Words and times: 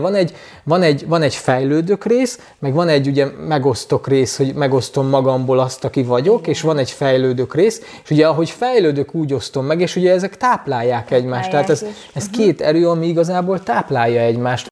Van 0.00 0.14
egy, 0.14 0.34
van, 0.64 0.82
egy, 0.82 1.06
van 1.08 1.22
egy 1.22 1.34
fejlődök 1.34 2.04
rész, 2.04 2.38
meg 2.58 2.74
van 2.74 2.88
egy 2.88 3.06
ugye 3.06 3.26
megosztok 3.48 4.08
rész, 4.08 4.36
hogy 4.36 4.54
megosztom 4.54 5.08
magamból 5.08 5.58
azt, 5.58 5.84
aki 5.84 6.02
vagyok, 6.02 6.46
és 6.46 6.60
van 6.60 6.78
egy 6.78 6.90
fejlődök 6.90 7.54
rész, 7.54 7.80
és 8.04 8.10
ugye 8.10 8.26
ahogy 8.26 8.50
fejlődök, 8.50 9.14
úgy 9.14 9.34
osztom 9.34 9.66
meg, 9.66 9.80
és 9.80 9.96
ugye 9.96 10.12
ezek 10.12 10.36
táplálják 10.36 11.10
egymást. 11.10 11.50
Tehát 11.50 11.70
ez, 11.70 11.84
ez 12.14 12.28
két 12.28 12.60
erő, 12.60 12.88
ami 12.88 13.06
igazából 13.06 13.62
táplálja 13.62 14.20
egymást. 14.20 14.66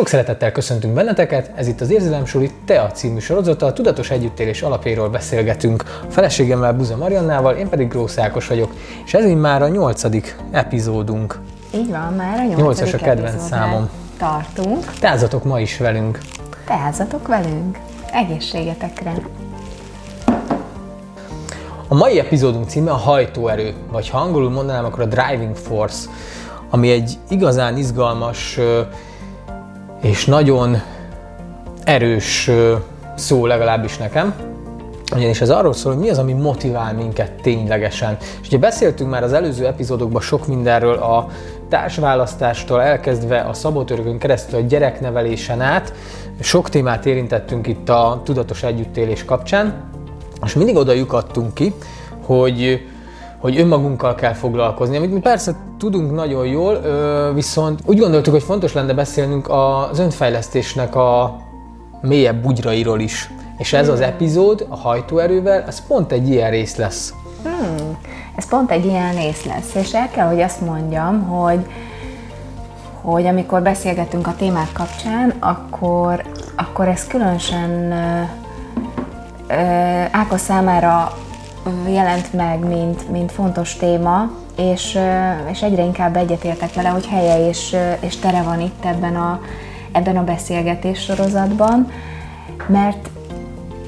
Sok 0.00 0.08
szeretettel 0.08 0.52
köszöntünk 0.52 0.94
benneteket, 0.94 1.50
ez 1.54 1.68
itt 1.68 1.80
az 1.80 1.90
Érzelemsúli 1.90 2.50
TEA 2.64 2.90
című 2.90 3.18
sorozata, 3.18 3.66
a 3.66 3.72
tudatos 3.72 4.10
együttélés 4.10 4.62
alapjairól 4.62 5.08
beszélgetünk 5.08 5.84
a 6.08 6.10
feleségemmel 6.10 6.72
Buza 6.72 6.96
Mariannával, 6.96 7.54
én 7.54 7.68
pedig 7.68 7.88
Grósz 7.88 8.18
Ákos 8.18 8.46
vagyok, 8.46 8.74
és 9.04 9.14
ez 9.14 9.26
így 9.26 9.36
már 9.36 9.62
a 9.62 9.68
nyolcadik 9.68 10.36
epizódunk. 10.50 11.38
Így 11.74 11.90
van, 11.90 12.12
már 12.12 12.38
a 12.38 12.42
nyolcadik 12.42 12.64
Nyolcas 12.64 12.92
a 12.92 12.96
kedvenc 12.96 13.46
számom. 13.46 13.88
Tartunk. 14.18 14.84
Teázatok 15.00 15.44
ma 15.44 15.60
is 15.60 15.78
velünk. 15.78 16.18
Teázatok 16.66 17.26
velünk. 17.26 17.78
Egészségetekre. 18.12 19.14
A 21.88 21.94
mai 21.94 22.18
epizódunk 22.18 22.68
címe 22.68 22.90
a 22.90 22.96
hajtóerő, 22.96 23.74
vagy 23.90 24.08
ha 24.08 24.18
angolul 24.18 24.50
mondanám, 24.50 24.84
akkor 24.84 25.02
a 25.02 25.06
driving 25.06 25.56
force, 25.56 26.08
ami 26.70 26.90
egy 26.90 27.18
igazán 27.28 27.76
izgalmas 27.76 28.58
és 30.00 30.24
nagyon 30.24 30.82
erős 31.84 32.50
szó 33.16 33.46
legalábbis 33.46 33.96
nekem, 33.96 34.34
ugyanis 35.16 35.40
ez 35.40 35.50
arról 35.50 35.72
szól, 35.72 35.92
hogy 35.92 36.02
mi 36.02 36.10
az, 36.10 36.18
ami 36.18 36.32
motivál 36.32 36.94
minket 36.94 37.32
ténylegesen. 37.32 38.16
És 38.40 38.46
ugye 38.46 38.58
beszéltünk 38.58 39.10
már 39.10 39.22
az 39.22 39.32
előző 39.32 39.66
epizódokban 39.66 40.20
sok 40.20 40.46
mindenről 40.46 40.94
a 40.94 41.28
társválasztástól 41.68 42.82
elkezdve 42.82 43.40
a 43.40 43.52
szabotörökön 43.52 44.18
keresztül 44.18 44.58
a 44.58 44.62
gyereknevelésen 44.62 45.60
át. 45.60 45.92
Sok 46.40 46.68
témát 46.68 47.06
érintettünk 47.06 47.66
itt 47.66 47.88
a 47.88 48.20
tudatos 48.24 48.62
együttélés 48.62 49.24
kapcsán, 49.24 49.90
és 50.44 50.54
mindig 50.54 50.76
oda 50.76 50.92
lyukadtunk 50.92 51.54
ki, 51.54 51.74
hogy 52.26 52.88
hogy 53.40 53.58
önmagunkkal 53.58 54.14
kell 54.14 54.32
foglalkozni, 54.32 54.96
amit 54.96 55.12
mi 55.12 55.20
persze 55.20 55.54
tudunk 55.78 56.14
nagyon 56.14 56.46
jól, 56.46 56.80
viszont 57.34 57.80
úgy 57.84 57.98
gondoltuk, 57.98 58.32
hogy 58.32 58.42
fontos 58.42 58.72
lenne 58.72 58.94
beszélnünk 58.94 59.48
az 59.48 59.98
önfejlesztésnek 59.98 60.94
a 60.94 61.36
mélyebb 62.00 62.42
bugyrairól 62.42 63.00
is. 63.00 63.30
És 63.58 63.72
ez 63.72 63.88
az 63.88 64.00
epizód 64.00 64.66
a 64.68 64.76
hajtóerővel, 64.76 65.62
ez 65.66 65.86
pont 65.86 66.12
egy 66.12 66.28
ilyen 66.28 66.50
rész 66.50 66.76
lesz. 66.76 67.14
Hmm, 67.42 67.98
ez 68.36 68.48
pont 68.48 68.70
egy 68.70 68.84
ilyen 68.84 69.14
rész 69.14 69.44
lesz, 69.44 69.74
és 69.74 69.92
el 69.92 70.08
kell, 70.10 70.26
hogy 70.26 70.40
azt 70.40 70.60
mondjam, 70.60 71.22
hogy 71.22 71.66
hogy 73.02 73.26
amikor 73.26 73.62
beszélgetünk 73.62 74.26
a 74.26 74.34
témák 74.38 74.72
kapcsán, 74.72 75.34
akkor, 75.38 76.22
akkor 76.56 76.88
ez 76.88 77.06
különösen 77.06 77.92
Ákos 80.10 80.40
számára 80.40 81.12
jelent 81.88 82.32
meg, 82.32 82.58
mint, 82.58 83.10
mint 83.10 83.32
fontos 83.32 83.76
téma, 83.76 84.30
és, 84.56 84.98
és 85.50 85.62
egyre 85.62 85.82
inkább 85.82 86.16
egyetértek 86.16 86.74
vele, 86.74 86.88
hogy 86.88 87.06
helye 87.06 87.48
és, 87.48 87.76
és 88.00 88.16
tere 88.16 88.42
van 88.42 88.60
itt 88.60 88.84
ebben 88.84 89.16
a, 89.16 89.40
ebben 89.92 90.16
a 90.16 90.24
beszélgetés 90.24 91.00
sorozatban, 91.00 91.90
mert 92.66 93.10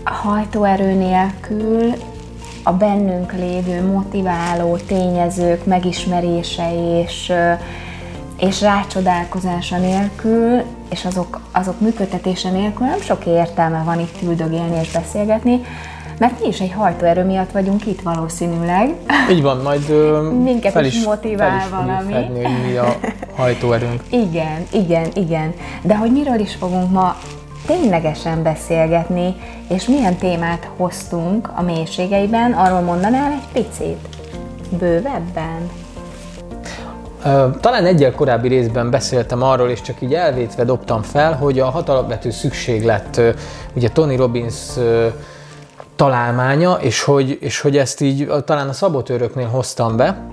hajtóerő 0.05 0.93
nélkül 0.93 1.93
a 2.62 2.73
bennünk 2.73 3.33
lévő 3.33 3.87
motiváló 3.93 4.77
tényezők 4.77 5.65
megismerése 5.65 6.71
és, 7.00 7.32
és 8.38 8.61
rácsodálkozása 8.61 9.78
nélkül, 9.78 10.62
és 10.91 11.05
azok, 11.05 11.41
azok 11.53 11.81
működtetése 11.81 12.50
nélkül 12.50 12.87
nem 12.87 13.00
sok 13.00 13.27
értelme 13.27 13.82
van 13.84 14.00
itt 14.00 14.22
üldögélni 14.22 14.78
és 14.81 14.93
beszélgetni, 14.93 15.61
mert 16.22 16.41
mi 16.41 16.49
is 16.49 16.60
egy 16.60 16.72
hajtóerő 16.72 17.25
miatt 17.25 17.50
vagyunk 17.50 17.87
itt 17.87 18.00
valószínűleg. 18.00 18.94
Így 19.31 19.43
van, 19.43 19.56
majd 19.56 19.91
ö, 19.91 20.31
Minket 20.31 20.72
fel 20.72 20.84
is, 20.84 20.97
is 20.97 21.05
motivál 21.05 21.60
fel 21.60 21.81
is 21.81 21.87
valami. 21.87 22.12
Fedni, 22.12 22.43
hogy 22.43 22.71
mi 22.71 22.77
a 22.77 22.97
hajtóerőnk. 23.37 24.03
igen, 24.10 24.66
igen, 24.72 25.06
igen. 25.15 25.55
De 25.82 25.97
hogy 25.97 26.12
miről 26.12 26.38
is 26.38 26.55
fogunk 26.55 26.91
ma 26.91 27.16
ténylegesen 27.66 28.43
beszélgetni, 28.43 29.34
és 29.69 29.87
milyen 29.87 30.16
témát 30.16 30.71
hoztunk 30.77 31.50
a 31.55 31.62
mélységeiben, 31.62 32.53
arról 32.53 32.81
mondanál 32.81 33.32
egy 33.32 33.62
picit? 33.62 34.09
Bővebben? 34.78 35.71
Talán 37.61 37.84
egyel 37.84 38.12
korábbi 38.12 38.49
részben 38.49 38.91
beszéltem 38.91 39.43
arról, 39.43 39.69
és 39.69 39.81
csak 39.81 40.03
így 40.03 40.15
elvétve 40.15 40.65
dobtam 40.65 41.03
fel, 41.03 41.32
hogy 41.32 41.59
a 41.61 41.71
hat 41.71 41.88
alapvető 41.88 42.31
szükséglet, 42.31 43.21
ugye 43.75 43.88
Tony 43.88 44.16
Robbins 44.16 44.56
találmánya, 46.02 46.72
és 46.80 47.02
hogy, 47.02 47.38
és 47.40 47.60
hogy 47.60 47.76
ezt 47.76 48.00
így 48.00 48.30
talán 48.44 48.68
a 48.68 48.72
szabotőröknél 48.72 49.46
hoztam 49.46 49.96
be, 49.96 50.26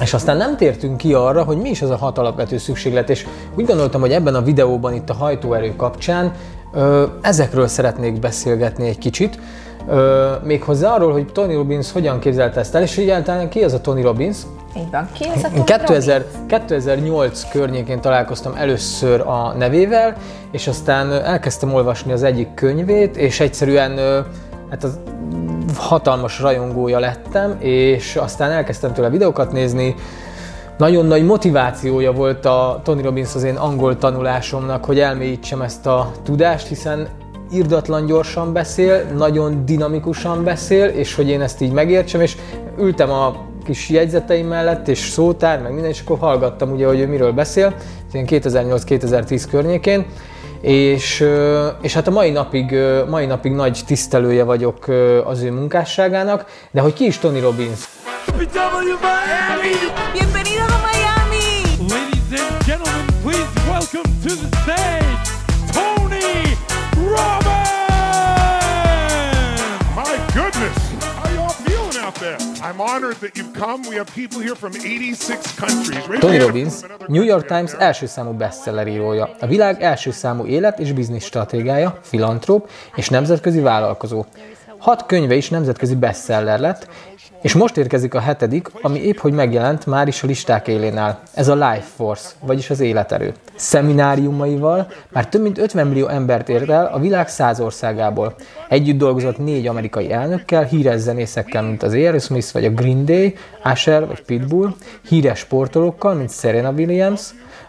és 0.00 0.14
aztán 0.14 0.36
nem 0.36 0.56
tértünk 0.56 0.96
ki 0.96 1.14
arra, 1.14 1.44
hogy 1.44 1.56
mi 1.56 1.68
is 1.70 1.82
az 1.82 1.90
a 1.90 1.96
hat 1.96 2.18
alapvető 2.18 2.58
szükséglet, 2.58 3.10
és 3.10 3.26
úgy 3.54 3.66
gondoltam, 3.66 4.00
hogy 4.00 4.12
ebben 4.12 4.34
a 4.34 4.42
videóban 4.42 4.94
itt 4.94 5.10
a 5.10 5.14
hajtóerő 5.14 5.76
kapcsán 5.76 6.32
ö, 6.72 7.06
ezekről 7.20 7.66
szeretnék 7.66 8.18
beszélgetni 8.18 8.88
egy 8.88 8.98
kicsit, 8.98 9.38
ö, 9.88 10.30
méghozzá 10.42 10.94
arról, 10.94 11.12
hogy 11.12 11.26
Tony 11.32 11.54
Robbins 11.54 11.92
hogyan 11.92 12.18
képzelte 12.18 12.60
ezt 12.60 12.74
el, 12.74 12.82
és 12.82 12.98
egyáltalán 12.98 13.48
ki 13.48 13.62
az 13.62 13.72
a 13.72 13.80
Tony 13.80 14.02
Robbins. 14.02 14.36
Így 14.76 14.90
van, 14.90 15.08
ki 15.12 15.24
az 15.34 15.44
a 15.44 15.48
Tony 15.48 15.64
2000, 15.64 16.20
Robbins? 16.20 16.66
2008 16.66 17.48
környékén 17.50 18.00
találkoztam 18.00 18.54
először 18.54 19.20
a 19.20 19.54
nevével, 19.58 20.16
és 20.50 20.66
aztán 20.66 21.12
elkezdtem 21.12 21.74
olvasni 21.74 22.12
az 22.12 22.22
egyik 22.22 22.54
könyvét, 22.54 23.16
és 23.16 23.40
egyszerűen 23.40 24.24
hát 24.72 24.84
az 24.84 24.98
hatalmas 25.76 26.40
rajongója 26.40 26.98
lettem, 26.98 27.56
és 27.58 28.16
aztán 28.16 28.50
elkezdtem 28.50 28.92
tőle 28.92 29.10
videókat 29.10 29.52
nézni, 29.52 29.94
nagyon 30.78 31.06
nagy 31.06 31.24
motivációja 31.24 32.12
volt 32.12 32.44
a 32.44 32.80
Tony 32.84 33.02
Robbins 33.02 33.34
az 33.34 33.42
én 33.42 33.56
angol 33.56 33.98
tanulásomnak, 33.98 34.84
hogy 34.84 35.00
elmélyítsem 35.00 35.62
ezt 35.62 35.86
a 35.86 36.10
tudást, 36.22 36.66
hiszen 36.66 37.08
irdatlan 37.50 38.06
gyorsan 38.06 38.52
beszél, 38.52 39.04
nagyon 39.16 39.64
dinamikusan 39.64 40.44
beszél, 40.44 40.86
és 40.86 41.14
hogy 41.14 41.28
én 41.28 41.40
ezt 41.40 41.60
így 41.60 41.72
megértsem, 41.72 42.20
és 42.20 42.36
ültem 42.78 43.10
a 43.10 43.36
kis 43.64 43.88
jegyzeteim 43.88 44.46
mellett, 44.46 44.88
és 44.88 44.98
szótár, 44.98 45.62
meg 45.62 45.72
minden, 45.72 45.90
és 45.90 46.00
akkor 46.00 46.18
hallgattam 46.18 46.70
ugye, 46.70 46.86
hogy 46.86 47.00
ő 47.00 47.06
miről 47.06 47.32
beszél, 47.32 47.74
2008-2010 48.12 49.44
környékén, 49.50 50.06
és, 50.62 51.24
és 51.80 51.94
hát 51.94 52.06
a 52.06 52.10
mai 52.10 52.30
napig, 52.30 52.74
mai 53.08 53.26
napig 53.26 53.52
nagy 53.52 53.80
tisztelője 53.86 54.44
vagyok 54.44 54.88
az 55.24 55.42
ő 55.42 55.52
munkásságának, 55.52 56.44
de 56.70 56.80
hogy 56.80 56.92
ki 56.92 57.04
is 57.04 57.18
Tony 57.18 57.40
Robbins? 57.40 57.88
Bienvenidos 60.12 60.70
a 60.70 60.80
Miami! 60.86 61.62
Ladies 61.88 62.40
and 62.40 62.64
gentlemen, 62.66 63.06
please 63.22 63.48
welcome 63.68 64.10
to 64.22 64.34
the 64.34 64.56
stage, 64.62 65.01
I'm 72.72 72.80
honored 72.80 73.16
that 73.16 73.36
you've 73.36 73.52
come. 73.52 73.82
We 73.88 73.96
have 73.96 74.14
people 74.14 74.40
here 74.40 74.54
from 74.54 74.72
86 74.74 75.54
countries. 75.54 76.20
Tony 76.20 76.38
Robbins, 76.38 76.84
New 77.06 77.22
York 77.22 77.46
Times 77.46 77.72
első 77.72 78.06
számú 78.06 78.32
bestseller 78.32 78.86
írója, 78.86 79.36
a 79.40 79.46
világ 79.46 79.82
első 79.82 80.10
számú 80.10 80.46
élet 80.46 80.78
és 80.78 80.92
biznisz 80.92 81.24
stratégája, 81.24 81.98
filantróp 82.02 82.70
és 82.94 83.08
nemzetközi 83.08 83.60
vállalkozó. 83.60 84.24
Hat 84.78 85.06
könyve 85.06 85.34
is 85.34 85.48
nemzetközi 85.48 85.94
bestseller 85.94 86.58
lett, 86.58 86.88
és 87.42 87.54
most 87.54 87.76
érkezik 87.76 88.14
a 88.14 88.20
hetedik, 88.20 88.68
ami 88.82 88.98
épp 88.98 89.16
hogy 89.16 89.32
megjelent 89.32 89.86
már 89.86 90.08
is 90.08 90.22
a 90.22 90.26
listák 90.26 90.68
élén 90.68 90.96
áll. 90.96 91.18
Ez 91.34 91.48
a 91.48 91.54
Life 91.54 91.86
Force, 91.96 92.30
vagyis 92.40 92.70
az 92.70 92.80
életerő. 92.80 93.32
Szemináriumaival 93.54 94.86
már 95.08 95.28
több 95.28 95.42
mint 95.42 95.58
50 95.58 95.86
millió 95.86 96.06
embert 96.06 96.48
ért 96.48 96.70
el 96.70 96.86
a 96.86 96.98
világ 96.98 97.28
száz 97.28 97.60
országából. 97.60 98.34
Együtt 98.68 98.98
dolgozott 98.98 99.38
négy 99.38 99.66
amerikai 99.66 100.12
elnökkel, 100.12 100.62
híres 100.62 101.00
zenészekkel, 101.00 101.62
mint 101.62 101.82
az 101.82 101.92
Aerosmith 101.92 102.52
vagy 102.52 102.64
a 102.64 102.70
Green 102.70 103.04
Day, 103.04 103.34
Asher 103.62 104.06
vagy 104.06 104.22
Pitbull, 104.22 104.74
híres 105.08 105.38
sportolókkal, 105.38 106.14
mint 106.14 106.32
Serena 106.32 106.70
Williams, 106.70 107.20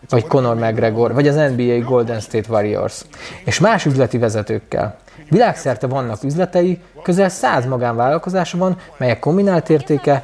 vagy 0.10 0.28
Conor 0.28 0.56
McGregor, 0.56 1.14
vagy 1.14 1.28
az 1.28 1.36
NBA 1.36 1.80
Golden 1.86 2.20
State 2.20 2.50
Warriors, 2.50 3.02
és 3.46 3.60
más 3.60 3.86
üzleti 3.86 4.18
vezetőkkel. 4.18 4.98
Világszerte 5.30 5.88
vannak 5.88 6.24
üzletei, 6.24 6.82
közel 7.02 7.30
száz 7.30 7.66
magánvállalkozása 7.66 8.58
van, 8.58 8.78
melyek 8.98 9.20
kombinált 9.20 9.70
értéke 9.70 10.24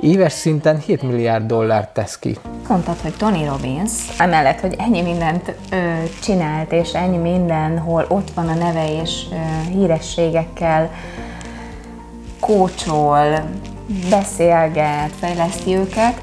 éves 0.00 0.32
szinten 0.32 0.78
7 0.78 1.02
milliárd 1.02 1.46
dollárt 1.46 1.88
tesz 1.88 2.18
ki. 2.18 2.38
Mondtad, 2.68 2.96
hogy 3.02 3.14
Tony 3.16 3.46
Robbins, 3.46 3.92
emellett, 4.18 4.60
hogy 4.60 4.74
ennyi 4.78 5.02
mindent 5.02 5.54
ö, 5.70 5.76
csinált, 6.22 6.72
és 6.72 6.92
ennyi 6.92 7.16
mindenhol 7.16 8.04
ott 8.08 8.30
van 8.34 8.48
a 8.48 8.54
neve, 8.54 9.00
és 9.00 9.22
ö, 9.30 9.70
hírességekkel 9.70 10.90
kócsol, 12.40 13.48
beszélget, 14.10 15.10
fejleszti 15.20 15.76
őket. 15.76 16.20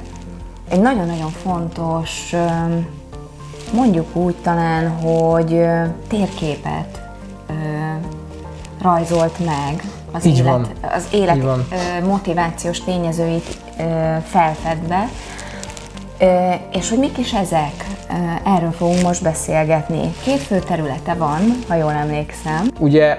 Egy 0.70 0.82
nagyon-nagyon 0.82 1.30
fontos, 1.30 2.36
mondjuk 3.74 4.16
úgy 4.16 4.36
talán, 4.36 4.90
hogy 4.90 5.62
térképet 6.08 7.02
rajzolt 8.82 9.46
meg 9.46 9.84
az 10.12 10.26
Így 10.26 10.38
élet, 10.38 10.52
van. 10.52 10.68
az 10.96 11.08
élet 11.12 11.36
Így 11.36 11.44
van. 11.44 11.66
motivációs 12.04 12.80
tényezőit 12.84 13.58
felfedve, 14.24 15.10
és 16.72 16.90
hogy 16.90 17.00
mik 17.00 17.18
is 17.18 17.34
ezek, 17.34 17.86
erről 18.46 18.72
fogunk 18.72 19.02
most 19.02 19.24
beszélgetni. 19.24 20.14
Két 20.24 20.40
fő 20.40 20.60
területe 20.60 21.14
van, 21.14 21.42
ha 21.68 21.76
jól 21.76 21.92
emlékszem. 21.92 22.68
Ugye 22.80 23.18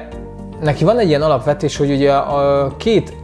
neki 0.62 0.84
van 0.84 0.98
egy 0.98 1.08
ilyen 1.08 1.22
alapvetés, 1.22 1.76
hogy 1.76 1.90
ugye 1.90 2.12
a 2.12 2.76
két 2.76 3.16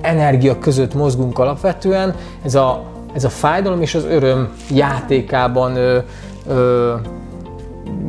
energia 0.00 0.58
között 0.58 0.94
mozgunk 0.94 1.38
alapvetően, 1.38 2.14
ez 2.44 2.54
a, 2.54 2.82
ez 3.14 3.24
a 3.24 3.28
fájdalom 3.28 3.82
és 3.82 3.94
az 3.94 4.04
öröm 4.04 4.48
játékában 4.70 5.76
ö, 5.76 5.98
ö, 6.48 6.94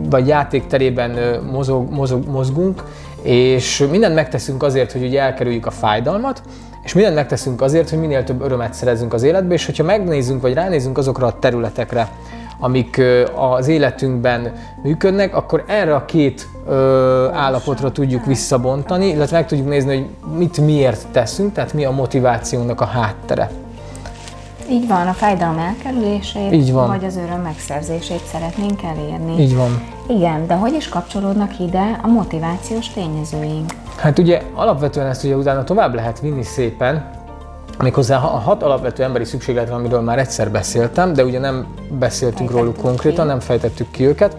vagy 0.10 0.28
játékterében 0.28 1.44
mozog, 1.44 1.92
mozog, 1.92 2.28
mozgunk, 2.28 2.84
és 3.22 3.88
mindent 3.92 4.16
megteszünk 4.16 4.64
azért, 4.64 4.92
hogy 4.92 5.04
ugye 5.04 5.22
elkerüljük 5.22 5.66
a 5.66 5.72
fájdalmat, 5.72 6.42
és 6.84 6.94
mindent 6.94 7.16
megteszünk 7.16 7.62
azért, 7.62 7.90
hogy 7.90 8.00
minél 8.00 8.24
több 8.24 8.42
örömet 8.42 8.74
szerezzünk 8.74 9.14
az 9.14 9.24
életbe, 9.24 9.54
és 9.54 9.66
hogyha 9.66 9.84
megnézzünk, 9.84 10.42
vagy 10.42 10.54
ránézünk 10.54 10.98
azokra 10.98 11.28
a 11.28 11.40
területekre, 11.40 12.10
amik 12.60 13.02
az 13.36 13.68
életünkben 13.68 14.54
működnek, 14.84 15.36
akkor 15.36 15.64
erre 15.68 15.96
a 15.96 16.06
két 16.06 16.48
ö, 16.68 17.28
állapotra 17.34 17.92
tudjuk 17.92 18.26
visszabontani, 18.26 19.08
illetve 19.08 19.38
meg 19.38 19.48
tudjuk 19.48 19.68
nézni, 19.68 19.96
hogy 19.96 20.38
mit 20.38 20.58
miért 20.58 21.08
teszünk, 21.12 21.54
tehát 21.54 21.74
mi 21.74 21.86
a 21.86 21.92
motivációnak 21.92 22.82
a 22.82 22.86
háttere. 22.86 23.52
Így 24.72 24.88
van, 24.88 25.08
a 25.08 25.14
fájdalom 25.14 25.58
elkerülését, 25.58 26.52
Így 26.52 26.72
van. 26.72 26.88
vagy 26.88 27.06
az 27.06 27.16
öröm 27.16 27.42
megszerzését 27.42 28.26
szeretnénk 28.32 28.84
elérni. 28.84 29.42
Így 29.42 29.56
van. 29.56 29.82
Igen, 30.08 30.48
de 30.48 30.54
hogy 30.54 30.74
is 30.74 30.90
kapcsolódnak 30.90 31.60
ide 31.60 32.00
a 32.04 32.08
motivációs 32.08 32.90
tényezőink? 32.90 33.72
Hát 33.96 34.20
ugye 34.20 34.42
alapvetően 34.54 35.08
ezt 35.08 35.24
ugye 35.24 35.36
utána 35.36 35.64
tovább 35.64 35.94
lehet 35.94 36.20
vinni 36.20 36.44
szépen, 36.44 37.10
méghozzá 37.80 38.18
a 38.18 38.20
hat 38.20 38.64
alapvető 38.64 39.04
emberi 39.04 39.24
szükséglet, 39.26 39.70
amiről 39.70 40.02
már 40.02 40.20
egyszer 40.20 40.52
beszéltem, 40.52 41.14
de 41.14 41.24
ugye 41.24 41.40
nem 41.40 41.68
beszéltünk 42.00 42.52
róluk 42.52 42.78
konkrétan, 42.78 43.26
ki. 43.26 43.32
nem 43.32 43.40
fejtettük 43.40 43.92
ki 43.92 44.06
őket, 44.06 44.38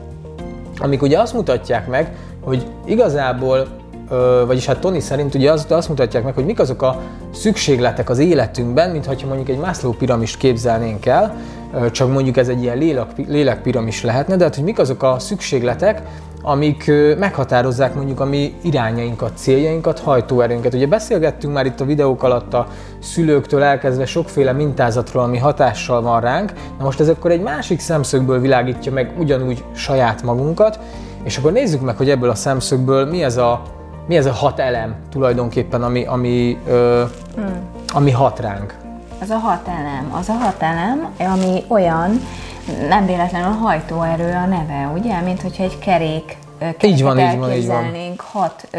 amik 0.78 1.02
ugye 1.02 1.18
azt 1.18 1.34
mutatják 1.34 1.88
meg, 1.88 2.16
hogy 2.44 2.66
igazából, 2.84 3.66
vagyis 4.46 4.66
hát 4.66 4.78
Tony 4.78 5.00
szerint 5.00 5.34
ugye 5.34 5.52
azt, 5.52 5.70
azt 5.70 5.88
mutatják 5.88 6.24
meg, 6.24 6.34
hogy 6.34 6.44
mik 6.44 6.60
azok 6.60 6.82
a 6.82 7.00
szükségletek 7.34 8.10
az 8.10 8.18
életünkben, 8.18 8.90
mint 8.90 9.06
hogyha 9.06 9.26
mondjuk 9.26 9.48
egy 9.48 9.58
Maslow 9.58 9.92
piramist 9.92 10.36
képzelnénk 10.36 11.06
el, 11.06 11.36
csak 11.90 12.12
mondjuk 12.12 12.36
ez 12.36 12.48
egy 12.48 12.62
ilyen 12.62 12.78
lélek, 12.78 13.06
lélekpiramis 13.28 14.02
lehetne, 14.02 14.36
de 14.36 14.44
hát 14.44 14.54
hogy 14.54 14.64
mik 14.64 14.78
azok 14.78 15.02
a 15.02 15.18
szükségletek, 15.18 16.02
amik 16.42 16.90
meghatározzák 17.18 17.94
mondjuk 17.94 18.20
a 18.20 18.24
mi 18.24 18.54
irányainkat, 18.62 19.32
céljainkat, 19.34 19.98
hajtóerőnket. 19.98 20.74
Ugye 20.74 20.86
beszélgettünk 20.86 21.54
már 21.54 21.66
itt 21.66 21.80
a 21.80 21.84
videók 21.84 22.22
alatt 22.22 22.54
a 22.54 22.66
szülőktől 22.98 23.62
elkezdve 23.62 24.06
sokféle 24.06 24.52
mintázatról, 24.52 25.22
ami 25.22 25.38
hatással 25.38 26.02
van 26.02 26.20
ránk, 26.20 26.52
na 26.78 26.84
most 26.84 27.00
ez 27.00 27.08
akkor 27.08 27.30
egy 27.30 27.42
másik 27.42 27.80
szemszögből 27.80 28.40
világítja 28.40 28.92
meg 28.92 29.12
ugyanúgy 29.18 29.64
saját 29.74 30.22
magunkat, 30.22 30.78
és 31.24 31.38
akkor 31.38 31.52
nézzük 31.52 31.80
meg, 31.80 31.96
hogy 31.96 32.10
ebből 32.10 32.30
a 32.30 32.34
szemszögből 32.34 33.04
mi 33.06 33.22
ez 33.22 33.36
a, 33.36 33.62
mi 34.10 34.16
ez 34.16 34.26
a 34.26 34.32
hat 34.32 34.58
elem 34.58 34.94
tulajdonképpen, 35.10 35.82
ami, 35.82 36.04
ami, 36.04 36.58
ö, 36.66 37.04
ami 37.92 38.10
hat 38.10 38.38
ránk. 38.40 38.74
Az 39.20 39.30
a 39.30 39.36
hat 39.38 39.68
elem. 39.68 40.14
Az 40.20 40.28
a 40.28 40.32
hat 40.32 40.62
elem, 40.62 41.08
ami 41.18 41.64
olyan, 41.68 42.20
nem 42.88 43.06
véletlenül 43.06 43.50
hajtóerő 43.52 44.32
a 44.32 44.46
neve, 44.46 44.90
ugye? 44.94 45.20
Mint 45.20 45.42
hogyha 45.42 45.62
egy 45.62 45.78
kerék 45.78 46.36
Így 46.82 47.02
van, 47.02 47.18
így 47.18 47.38
van, 47.38 47.52
így 47.52 47.66
van. 47.66 47.84
hat 48.16 48.68
ö, 48.70 48.78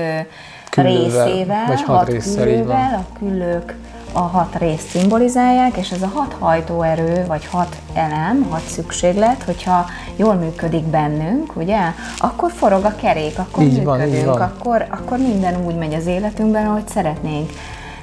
Küllővel, 0.69 1.25
részével, 1.25 1.65
vagy 1.67 1.81
hat 1.81 2.07
résszel, 2.07 2.47
így 2.47 2.65
van. 2.65 2.65
küllővel, 2.65 3.05
a 3.09 3.17
küllők 3.19 3.75
a 4.13 4.19
hat 4.19 4.55
részt 4.55 4.87
szimbolizálják, 4.87 5.77
és 5.77 5.91
ez 5.91 6.01
a 6.01 6.11
hat 6.13 6.35
hajtóerő, 6.39 7.25
vagy 7.27 7.45
hat 7.45 7.75
elem, 7.93 8.47
hat 8.49 8.67
szükséglet, 8.67 9.43
hogyha 9.43 9.85
jól 10.15 10.33
működik 10.33 10.83
bennünk, 10.83 11.55
ugye, 11.55 11.79
akkor 12.17 12.51
forog 12.51 12.85
a 12.85 12.95
kerék, 12.95 13.39
akkor 13.39 13.63
Így 13.63 13.83
van, 13.83 13.97
működünk, 13.97 14.19
így 14.19 14.25
van. 14.25 14.41
Akkor, 14.41 14.85
akkor 14.89 15.17
minden 15.17 15.65
úgy 15.65 15.75
megy 15.75 15.93
az 15.93 16.05
életünkben, 16.05 16.65
ahogy 16.65 16.87
szeretnénk. 16.87 17.51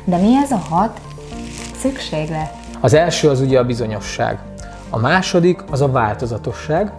De 0.04 0.16
mi 0.16 0.36
ez 0.44 0.50
a 0.50 0.62
hat 0.70 1.00
szükséglet? 1.80 2.52
Az 2.80 2.94
első 2.94 3.28
az 3.28 3.40
ugye 3.40 3.58
a 3.58 3.64
bizonyosság, 3.64 4.38
a 4.90 4.98
második 4.98 5.64
az 5.70 5.80
a 5.80 5.90
változatosság, 5.90 6.92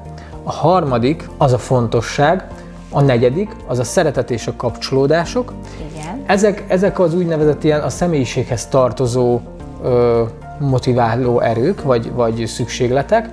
a 0.43 0.51
harmadik 0.51 1.29
az 1.37 1.53
a 1.53 1.57
fontosság, 1.57 2.47
a 2.91 3.01
negyedik 3.01 3.55
az 3.67 3.79
a 3.79 3.83
szeretet 3.83 4.31
és 4.31 4.47
a 4.47 4.55
kapcsolódások. 4.55 5.53
Ezek, 6.29 6.63
ezek 6.67 6.99
az 6.99 7.13
úgynevezett 7.13 7.63
ilyen 7.63 7.81
a 7.81 7.89
személyiséghez 7.89 8.67
tartozó 8.67 9.39
ö, 9.83 10.23
motiváló 10.59 11.39
erők, 11.39 11.83
vagy, 11.83 12.11
vagy 12.11 12.45
szükségletek, 12.47 13.29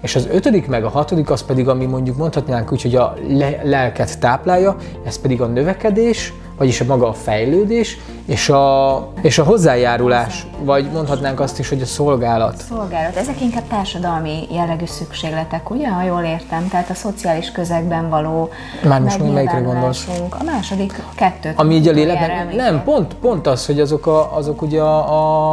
és 0.00 0.16
az 0.16 0.28
ötödik 0.32 0.66
meg 0.66 0.84
a 0.84 0.88
hatodik 0.88 1.30
az 1.30 1.42
pedig, 1.42 1.68
ami 1.68 1.84
mondjuk 1.84 2.16
mondhatnánk 2.16 2.72
úgy, 2.72 2.82
hogy 2.82 2.94
a 2.94 3.14
le, 3.28 3.60
lelket 3.62 4.18
táplálja, 4.18 4.76
ez 5.04 5.20
pedig 5.20 5.40
a 5.40 5.46
növekedés, 5.46 6.32
vagyis 6.60 6.80
a 6.80 6.84
maga 6.84 7.08
a 7.08 7.12
fejlődés, 7.12 7.98
és 8.26 8.48
a, 8.48 9.08
és 9.20 9.38
a 9.38 9.44
hozzájárulás, 9.44 10.46
vagy 10.62 10.90
mondhatnánk 10.92 11.40
azt 11.40 11.58
is, 11.58 11.68
hogy 11.68 11.80
a 11.80 11.86
szolgálat. 11.86 12.62
Szolgálat. 12.68 13.16
Ezek 13.16 13.40
inkább 13.40 13.66
társadalmi 13.68 14.46
jellegű 14.50 14.84
szükségletek, 14.86 15.70
ugye, 15.70 15.88
ha 15.88 16.02
jól 16.02 16.22
értem? 16.22 16.68
Tehát 16.68 16.90
a 16.90 16.94
szociális 16.94 17.52
közegben 17.52 18.08
való 18.08 18.48
Már 18.84 19.00
most 19.00 19.32
melyikre 19.32 19.60
gondolsz? 19.60 20.08
A 20.28 20.42
második 20.44 21.02
kettőt. 21.14 21.52
Ami 21.56 21.74
így 21.74 21.88
a 21.88 21.92
léleknek, 21.92 22.54
nem, 22.54 22.82
pont, 22.82 23.14
pont 23.14 23.46
az, 23.46 23.66
hogy 23.66 23.80
azok, 23.80 24.06
a, 24.06 24.36
azok 24.36 24.62
ugye 24.62 24.80
a, 24.80 25.52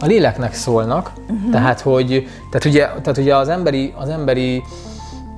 a 0.00 0.06
léleknek 0.06 0.54
szólnak, 0.54 1.12
uh-huh. 1.28 1.50
tehát, 1.50 1.80
hogy, 1.80 2.28
tehát, 2.50 2.64
ugye, 2.66 2.86
tehát 2.86 3.18
ugye 3.18 3.36
az 3.36 3.48
emberi, 3.48 3.94
az 3.96 4.08
emberi 4.08 4.62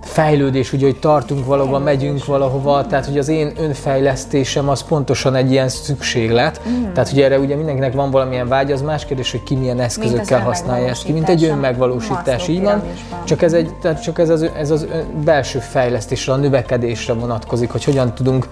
fejlődés, 0.09 0.73
ugye, 0.73 0.87
hogy 0.87 0.99
tartunk 0.99 1.47
valahova, 1.47 1.79
megyünk 1.79 2.25
valahova, 2.25 2.87
tehát 2.87 3.07
hogy 3.07 3.19
az 3.19 3.29
én 3.29 3.53
önfejlesztésem 3.59 4.69
az 4.69 4.83
pontosan 4.83 5.35
egy 5.35 5.51
ilyen 5.51 5.69
szükséglet, 5.69 6.61
mm. 6.69 6.93
tehát 6.93 7.13
ugye 7.13 7.25
erre 7.25 7.39
ugye 7.39 7.57
mindenkinek 7.57 7.93
van 7.93 8.11
valamilyen 8.11 8.49
vágy, 8.49 8.73
az 8.73 8.83
más 8.83 9.05
kérdés, 9.05 9.31
hogy 9.31 9.43
ki 9.43 9.55
milyen 9.55 9.81
eszközökkel 9.81 10.41
használja 10.41 10.89
ezt 10.89 11.05
ki, 11.05 11.13
mint 11.13 11.29
egy 11.29 11.45
önmegvalósítás, 11.45 12.49
így 12.49 12.63
van, 12.63 12.83
csak 13.25 13.43
ez, 13.43 13.53
egy, 13.53 13.71
tehát 13.81 14.03
csak 14.03 14.19
ez 14.19 14.29
az, 14.29 14.47
ez 14.57 14.71
az 14.71 14.87
ön- 14.93 15.25
belső 15.25 15.59
fejlesztésre, 15.59 16.33
a 16.33 16.37
növekedésre 16.37 17.13
vonatkozik, 17.13 17.71
hogy 17.71 17.85
hogyan 17.85 18.15
tudunk 18.15 18.49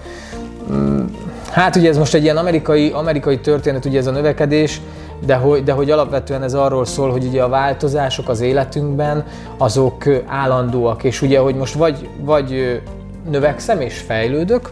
Hát 1.51 1.75
ugye 1.75 1.89
ez 1.89 1.97
most 1.97 2.13
egy 2.13 2.23
ilyen 2.23 2.37
amerikai, 2.37 2.89
amerikai 2.89 3.39
történet, 3.39 3.85
ugye 3.85 3.99
ez 3.99 4.07
a 4.07 4.11
növekedés, 4.11 4.81
de 5.25 5.35
hogy, 5.35 5.63
de 5.63 5.71
hogy 5.71 5.91
alapvetően 5.91 6.43
ez 6.43 6.53
arról 6.53 6.85
szól, 6.85 7.11
hogy 7.11 7.25
ugye 7.25 7.43
a 7.43 7.49
változások 7.49 8.29
az 8.29 8.41
életünkben, 8.41 9.25
azok 9.57 10.03
állandóak, 10.25 11.03
és 11.03 11.21
ugye, 11.21 11.39
hogy 11.39 11.55
most 11.55 11.73
vagy, 11.73 12.09
vagy 12.19 12.81
növekszem 13.29 13.81
és 13.81 13.97
fejlődök, 13.97 14.71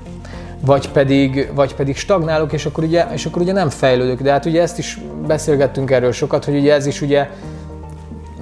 vagy 0.65 0.89
pedig, 0.89 1.51
vagy 1.55 1.75
pedig 1.75 1.97
stagnálok, 1.97 2.53
és 2.53 2.65
akkor, 2.65 2.83
ugye, 2.83 3.05
és 3.13 3.25
akkor 3.25 3.41
ugye 3.41 3.53
nem 3.53 3.69
fejlődök. 3.69 4.21
De 4.21 4.31
hát 4.31 4.45
ugye 4.45 4.61
ezt 4.61 4.77
is 4.77 4.99
beszélgettünk 5.27 5.91
erről 5.91 6.11
sokat, 6.11 6.45
hogy 6.45 6.55
ugye 6.55 6.73
ez 6.73 6.85
is 6.85 7.01
ugye 7.01 7.29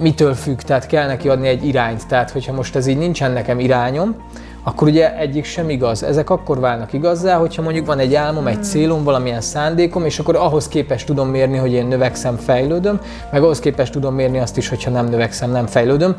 mitől 0.00 0.34
függ, 0.34 0.60
tehát 0.60 0.86
kell 0.86 1.06
neki 1.06 1.28
adni 1.28 1.48
egy 1.48 1.66
irányt. 1.66 2.06
Tehát, 2.06 2.30
hogyha 2.30 2.52
most 2.52 2.76
ez 2.76 2.86
így 2.86 2.98
nincsen 2.98 3.32
nekem 3.32 3.60
irányom, 3.60 4.16
akkor 4.64 4.88
ugye 4.88 5.16
egyik 5.18 5.44
sem 5.44 5.70
igaz. 5.70 6.02
Ezek 6.02 6.30
akkor 6.30 6.60
válnak 6.60 6.92
igazzá, 6.92 7.36
hogyha 7.36 7.62
mondjuk 7.62 7.86
van 7.86 7.98
egy 7.98 8.14
álmom, 8.14 8.46
egy 8.46 8.64
célom, 8.64 9.04
valamilyen 9.04 9.40
szándékom, 9.40 10.04
és 10.04 10.18
akkor 10.18 10.36
ahhoz 10.36 10.68
képest 10.68 11.06
tudom 11.06 11.28
mérni, 11.28 11.56
hogy 11.56 11.72
én 11.72 11.86
növekszem, 11.86 12.36
fejlődöm, 12.36 13.00
meg 13.30 13.42
ahhoz 13.42 13.60
képest 13.60 13.92
tudom 13.92 14.14
mérni 14.14 14.38
azt 14.38 14.56
is, 14.56 14.68
hogyha 14.68 14.90
nem 14.90 15.08
növekszem, 15.08 15.50
nem 15.50 15.66
fejlődöm. 15.66 16.14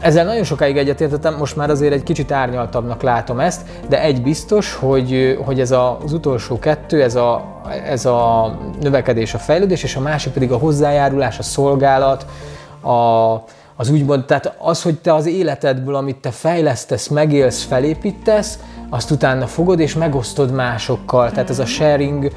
Ezzel 0.00 0.24
nagyon 0.24 0.44
sokáig 0.44 0.76
egyetértettem, 0.76 1.36
most 1.38 1.56
már 1.56 1.70
azért 1.70 1.92
egy 1.92 2.02
kicsit 2.02 2.32
árnyaltabbnak 2.32 3.02
látom 3.02 3.40
ezt, 3.40 3.62
de 3.88 4.02
egy 4.02 4.22
biztos, 4.22 4.74
hogy, 4.74 5.38
hogy 5.44 5.60
ez 5.60 5.70
a, 5.70 5.98
az 6.04 6.12
utolsó 6.12 6.58
kettő, 6.58 7.02
ez 7.02 7.14
a, 7.14 7.60
ez 7.86 8.04
a 8.04 8.54
növekedés, 8.80 9.34
a 9.34 9.38
fejlődés, 9.38 9.82
és 9.82 9.96
a 9.96 10.00
másik 10.00 10.32
pedig 10.32 10.52
a 10.52 10.56
hozzájárulás, 10.56 11.38
a 11.38 11.42
szolgálat, 11.42 12.26
a, 12.80 13.32
az 13.76 13.90
úgymond, 13.90 14.24
tehát 14.24 14.54
az, 14.58 14.82
hogy 14.82 14.98
te 14.98 15.14
az 15.14 15.26
életedből, 15.26 15.94
amit 15.94 16.16
te 16.16 16.30
fejlesztesz, 16.30 17.08
megélsz, 17.08 17.62
felépítesz, 17.62 18.58
azt 18.90 19.10
utána 19.10 19.46
fogod 19.46 19.80
és 19.80 19.94
megosztod 19.94 20.52
másokkal. 20.52 21.30
Tehát 21.30 21.50
ez 21.50 21.58
a 21.58 21.66
sharing, 21.66 22.32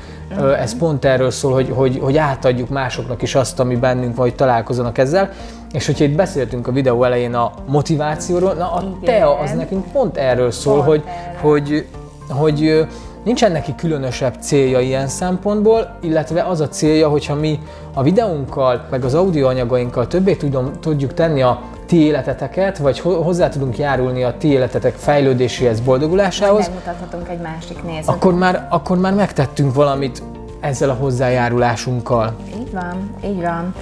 ez 0.60 0.78
pont 0.78 1.06
erről 1.06 1.32
szól, 1.32 1.54
hogy, 1.54 1.70
hogy, 1.76 2.00
hogy 2.02 2.18
átadjuk 2.18 2.70
másoknak 2.70 3.22
is 3.22 3.36
azt, 3.36 3.60
ami 3.60 3.76
bennünk 3.76 4.16
van, 4.16 4.26
hogy 4.26 4.36
találkozzanak 4.36 4.98
ezzel. 4.98 5.30
És 5.72 5.86
hogyha 5.86 6.04
itt 6.04 6.16
beszéltünk 6.16 6.68
a 6.68 6.72
videó 6.72 7.04
elején 7.04 7.34
a 7.34 7.52
motivációról, 7.66 8.54
na 8.54 8.72
a 8.72 8.82
Igen. 8.82 9.00
TEA 9.04 9.38
az 9.38 9.52
nekünk 9.52 9.92
pont 9.92 10.18
erről 10.18 10.52
szól, 10.52 10.74
Pont 10.74 10.88
hogy, 10.88 11.04
erről. 11.06 11.52
hogy, 11.52 11.88
hogy 12.30 12.88
nincsen 13.28 13.52
neki 13.52 13.76
különösebb 13.76 14.34
célja 14.40 14.80
ilyen 14.80 15.08
szempontból, 15.08 15.98
illetve 16.02 16.42
az 16.44 16.62
a 16.62 16.68
célja, 16.68 17.10
hogyha 17.10 17.36
mi 17.36 17.60
a 17.94 18.04
videónkkal, 18.04 18.86
meg 18.92 19.04
az 19.04 19.14
audioanyagainkkal 19.14 20.08
többé 20.08 20.36
tudom, 20.36 20.72
tudjuk 20.80 21.14
tenni 21.14 21.42
a 21.42 21.62
ti 21.86 21.98
életeteket, 22.02 22.78
vagy 22.78 23.00
ho- 23.00 23.24
hozzá 23.24 23.50
tudunk 23.50 23.78
járulni 23.78 24.24
a 24.24 24.34
ti 24.38 24.48
életetek 24.48 24.94
fejlődéséhez, 24.96 25.80
boldogulásához, 25.80 26.66
Megmutathatunk 26.68 27.30
egy 27.30 27.40
másik 27.42 27.84
nézetet. 27.84 28.16
akkor 28.16 28.34
már, 28.34 28.68
akkor 28.70 28.98
már 28.98 29.14
megtettünk 29.14 29.74
valamit 29.74 30.24
ezzel 30.60 30.90
a 30.90 30.94
hozzájárulásunkkal. 30.94 32.36
Így 32.60 32.72
van, 32.72 33.10
így 33.26 33.42
van. 33.42 33.74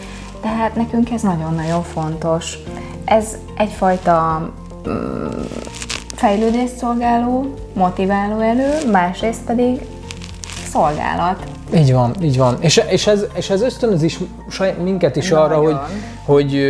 Tehát 0.41 0.75
nekünk 0.75 1.11
ez 1.11 1.21
nagyon-nagyon 1.21 1.83
fontos. 1.83 2.57
Ez 3.05 3.37
egyfajta 3.57 4.41
mm, 4.89 5.27
fejlődést 6.15 6.77
szolgáló, 6.77 7.53
motiváló 7.74 8.39
elő, 8.39 8.91
másrészt 8.91 9.41
pedig 9.45 9.81
szolgálat. 10.72 11.43
Így 11.75 11.93
van, 11.93 12.15
így 12.22 12.38
van. 12.38 12.57
És, 12.60 12.81
és, 12.89 13.07
ez, 13.07 13.25
és 13.34 13.50
ez 13.50 13.62
ösztönöz 13.62 14.03
is 14.03 14.19
saj, 14.50 14.75
minket 14.84 15.15
is 15.15 15.31
arra, 15.31 15.55
Nagyon. 15.55 15.63
hogy, 15.63 15.79
hogy, 16.25 16.62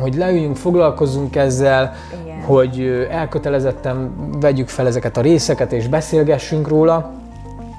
hogy 0.00 0.14
leüljünk, 0.14 0.56
foglalkozzunk 0.56 1.36
ezzel, 1.36 1.94
Igen. 2.24 2.40
hogy 2.42 3.06
elkötelezetten 3.10 4.10
vegyük 4.40 4.68
fel 4.68 4.86
ezeket 4.86 5.16
a 5.16 5.20
részeket 5.20 5.72
és 5.72 5.88
beszélgessünk 5.88 6.68
róla, 6.68 7.10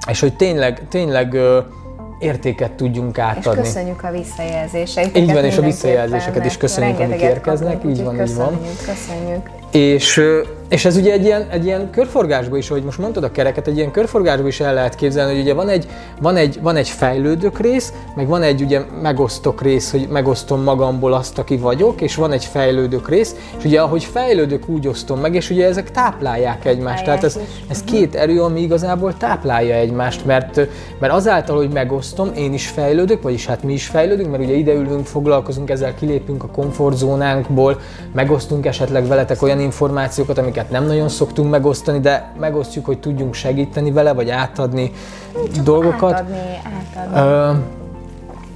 és 0.08 0.20
hogy 0.20 0.36
tényleg, 0.36 0.86
tényleg 0.88 1.36
értéket 2.18 2.72
tudjunk 2.72 3.16
És 3.16 3.22
átadni. 3.22 3.62
köszönjük 3.62 4.02
a 4.02 4.10
visszajelzéseiket. 4.10 5.16
Így 5.16 5.32
van, 5.32 5.44
és 5.44 5.58
a 5.58 5.62
visszajelzéseket 5.62 6.44
is 6.44 6.56
köszönjük, 6.56 6.98
amik 7.00 7.20
érkeznek. 7.20 7.72
kapunk, 7.72 7.96
Így 7.96 8.04
van, 8.04 8.14
így 8.14 8.34
van. 8.34 8.58
Köszönjük, 8.58 8.78
köszönjük. 8.86 9.50
És, 9.70 10.20
és 10.70 10.84
ez 10.84 10.96
ugye 10.96 11.12
egy 11.12 11.24
ilyen, 11.24 11.46
egy 11.48 11.64
ilyen 11.64 11.90
körforgásba 11.90 12.56
is, 12.56 12.70
ahogy 12.70 12.82
most 12.82 12.98
mondtad 12.98 13.24
a 13.24 13.30
kereket, 13.30 13.66
egy 13.66 13.76
ilyen 13.76 13.90
körforgásba 13.90 14.46
is 14.46 14.60
el 14.60 14.74
lehet 14.74 14.94
képzelni, 14.94 15.32
hogy 15.32 15.40
ugye 15.40 15.54
van 15.54 15.68
egy, 15.68 15.86
van 16.20 16.36
egy, 16.36 16.58
van 16.62 16.76
egy 16.76 16.88
fejlődök 16.88 17.58
rész, 17.58 17.92
meg 18.14 18.26
van 18.26 18.42
egy 18.42 18.62
ugye 18.62 18.80
megosztok 19.02 19.62
rész, 19.62 19.90
hogy 19.90 20.08
megosztom 20.10 20.62
magamból 20.62 21.12
azt, 21.12 21.38
aki 21.38 21.56
vagyok, 21.56 22.00
és 22.00 22.14
van 22.14 22.32
egy 22.32 22.44
fejlődök 22.44 23.08
rész, 23.08 23.34
és 23.58 23.64
ugye 23.64 23.80
ahogy 23.80 24.04
fejlődök, 24.04 24.68
úgy 24.68 24.86
osztom 24.88 25.20
meg, 25.20 25.34
és 25.34 25.50
ugye 25.50 25.66
ezek 25.66 25.90
táplálják 25.90 26.64
egymást. 26.64 27.04
Tehát 27.04 27.24
ez, 27.24 27.38
ez 27.68 27.82
két 27.84 28.14
erő, 28.14 28.42
ami 28.42 28.60
igazából 28.60 29.16
táplálja 29.16 29.74
egymást, 29.74 30.24
mert, 30.24 30.60
mert 30.98 31.12
azáltal, 31.12 31.56
hogy 31.56 31.72
megosztom, 31.72 32.30
én 32.36 32.52
is 32.52 32.66
fejlődök, 32.66 33.22
vagyis 33.22 33.46
hát 33.46 33.62
mi 33.62 33.72
is 33.72 33.86
fejlődünk, 33.86 34.30
mert 34.30 34.42
ugye 34.42 34.54
ideülünk, 34.54 35.06
foglalkozunk 35.06 35.70
ezzel, 35.70 35.94
kilépünk 35.94 36.42
a 36.42 36.48
komfortzónánkból, 36.48 37.80
megosztunk 38.12 38.66
esetleg 38.66 39.06
veletek 39.06 39.42
olyan 39.42 39.60
információkat, 39.60 40.38
amiket 40.38 40.58
nem 40.68 40.84
nagyon 40.84 41.08
szoktunk 41.08 41.50
megosztani, 41.50 42.00
de 42.00 42.32
megosztjuk, 42.38 42.84
hogy 42.84 42.98
tudjunk 42.98 43.34
segíteni 43.34 43.92
vele, 43.92 44.12
vagy 44.12 44.30
átadni 44.30 44.92
dolgokat. 45.64 46.12
Átadni, 46.12 46.60
átadni. 46.96 47.20
Ö, 47.20 47.79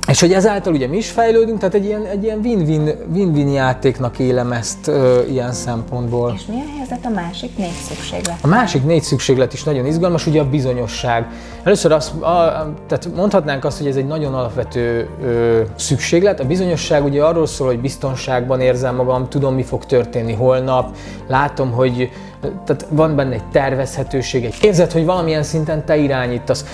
és 0.08 0.20
hogy 0.20 0.32
ezáltal 0.32 0.72
ugye 0.72 0.86
mi 0.86 0.96
is 0.96 1.10
fejlődünk, 1.10 1.58
tehát 1.58 1.74
egy 1.74 1.84
ilyen, 1.84 2.04
egy 2.04 2.24
ilyen 2.24 2.38
win-win, 2.38 2.90
win-win 3.12 3.48
játéknak 3.48 4.18
élem 4.18 4.52
ezt 4.52 4.88
ö, 4.88 5.22
ilyen 5.30 5.52
szempontból. 5.52 6.32
És 6.36 6.46
mi 6.46 6.54
a 6.54 6.76
helyzet 6.76 7.04
a 7.04 7.08
másik 7.08 7.56
négy 7.56 7.72
szükséglet? 7.88 8.36
A 8.40 8.46
másik 8.46 8.84
négy 8.84 9.02
szükséglet 9.02 9.52
is 9.52 9.64
nagyon 9.64 9.86
izgalmas, 9.86 10.26
ugye 10.26 10.40
a 10.40 10.48
bizonyosság. 10.48 11.26
Először 11.62 11.92
azt, 11.92 12.14
a, 12.22 12.72
tehát 12.86 13.08
mondhatnánk 13.16 13.64
azt, 13.64 13.78
hogy 13.78 13.86
ez 13.86 13.96
egy 13.96 14.06
nagyon 14.06 14.34
alapvető 14.34 15.08
ö, 15.22 15.60
szükséglet. 15.76 16.40
A 16.40 16.44
bizonyosság 16.44 17.04
ugye 17.04 17.22
arról 17.22 17.46
szól, 17.46 17.66
hogy 17.66 17.80
biztonságban 17.80 18.60
érzem 18.60 18.94
magam, 18.94 19.28
tudom, 19.28 19.54
mi 19.54 19.62
fog 19.62 19.84
történni 19.84 20.32
holnap, 20.32 20.96
látom, 21.28 21.72
hogy 21.72 22.10
tehát 22.64 22.86
van 22.88 23.16
benne 23.16 23.34
egy 23.34 23.48
tervezhetőség, 23.52 24.44
egy 24.44 24.54
érzet, 24.60 24.92
hogy 24.92 25.04
valamilyen 25.04 25.42
szinten 25.42 25.84
te 25.84 25.96
irányítasz. 25.96 26.64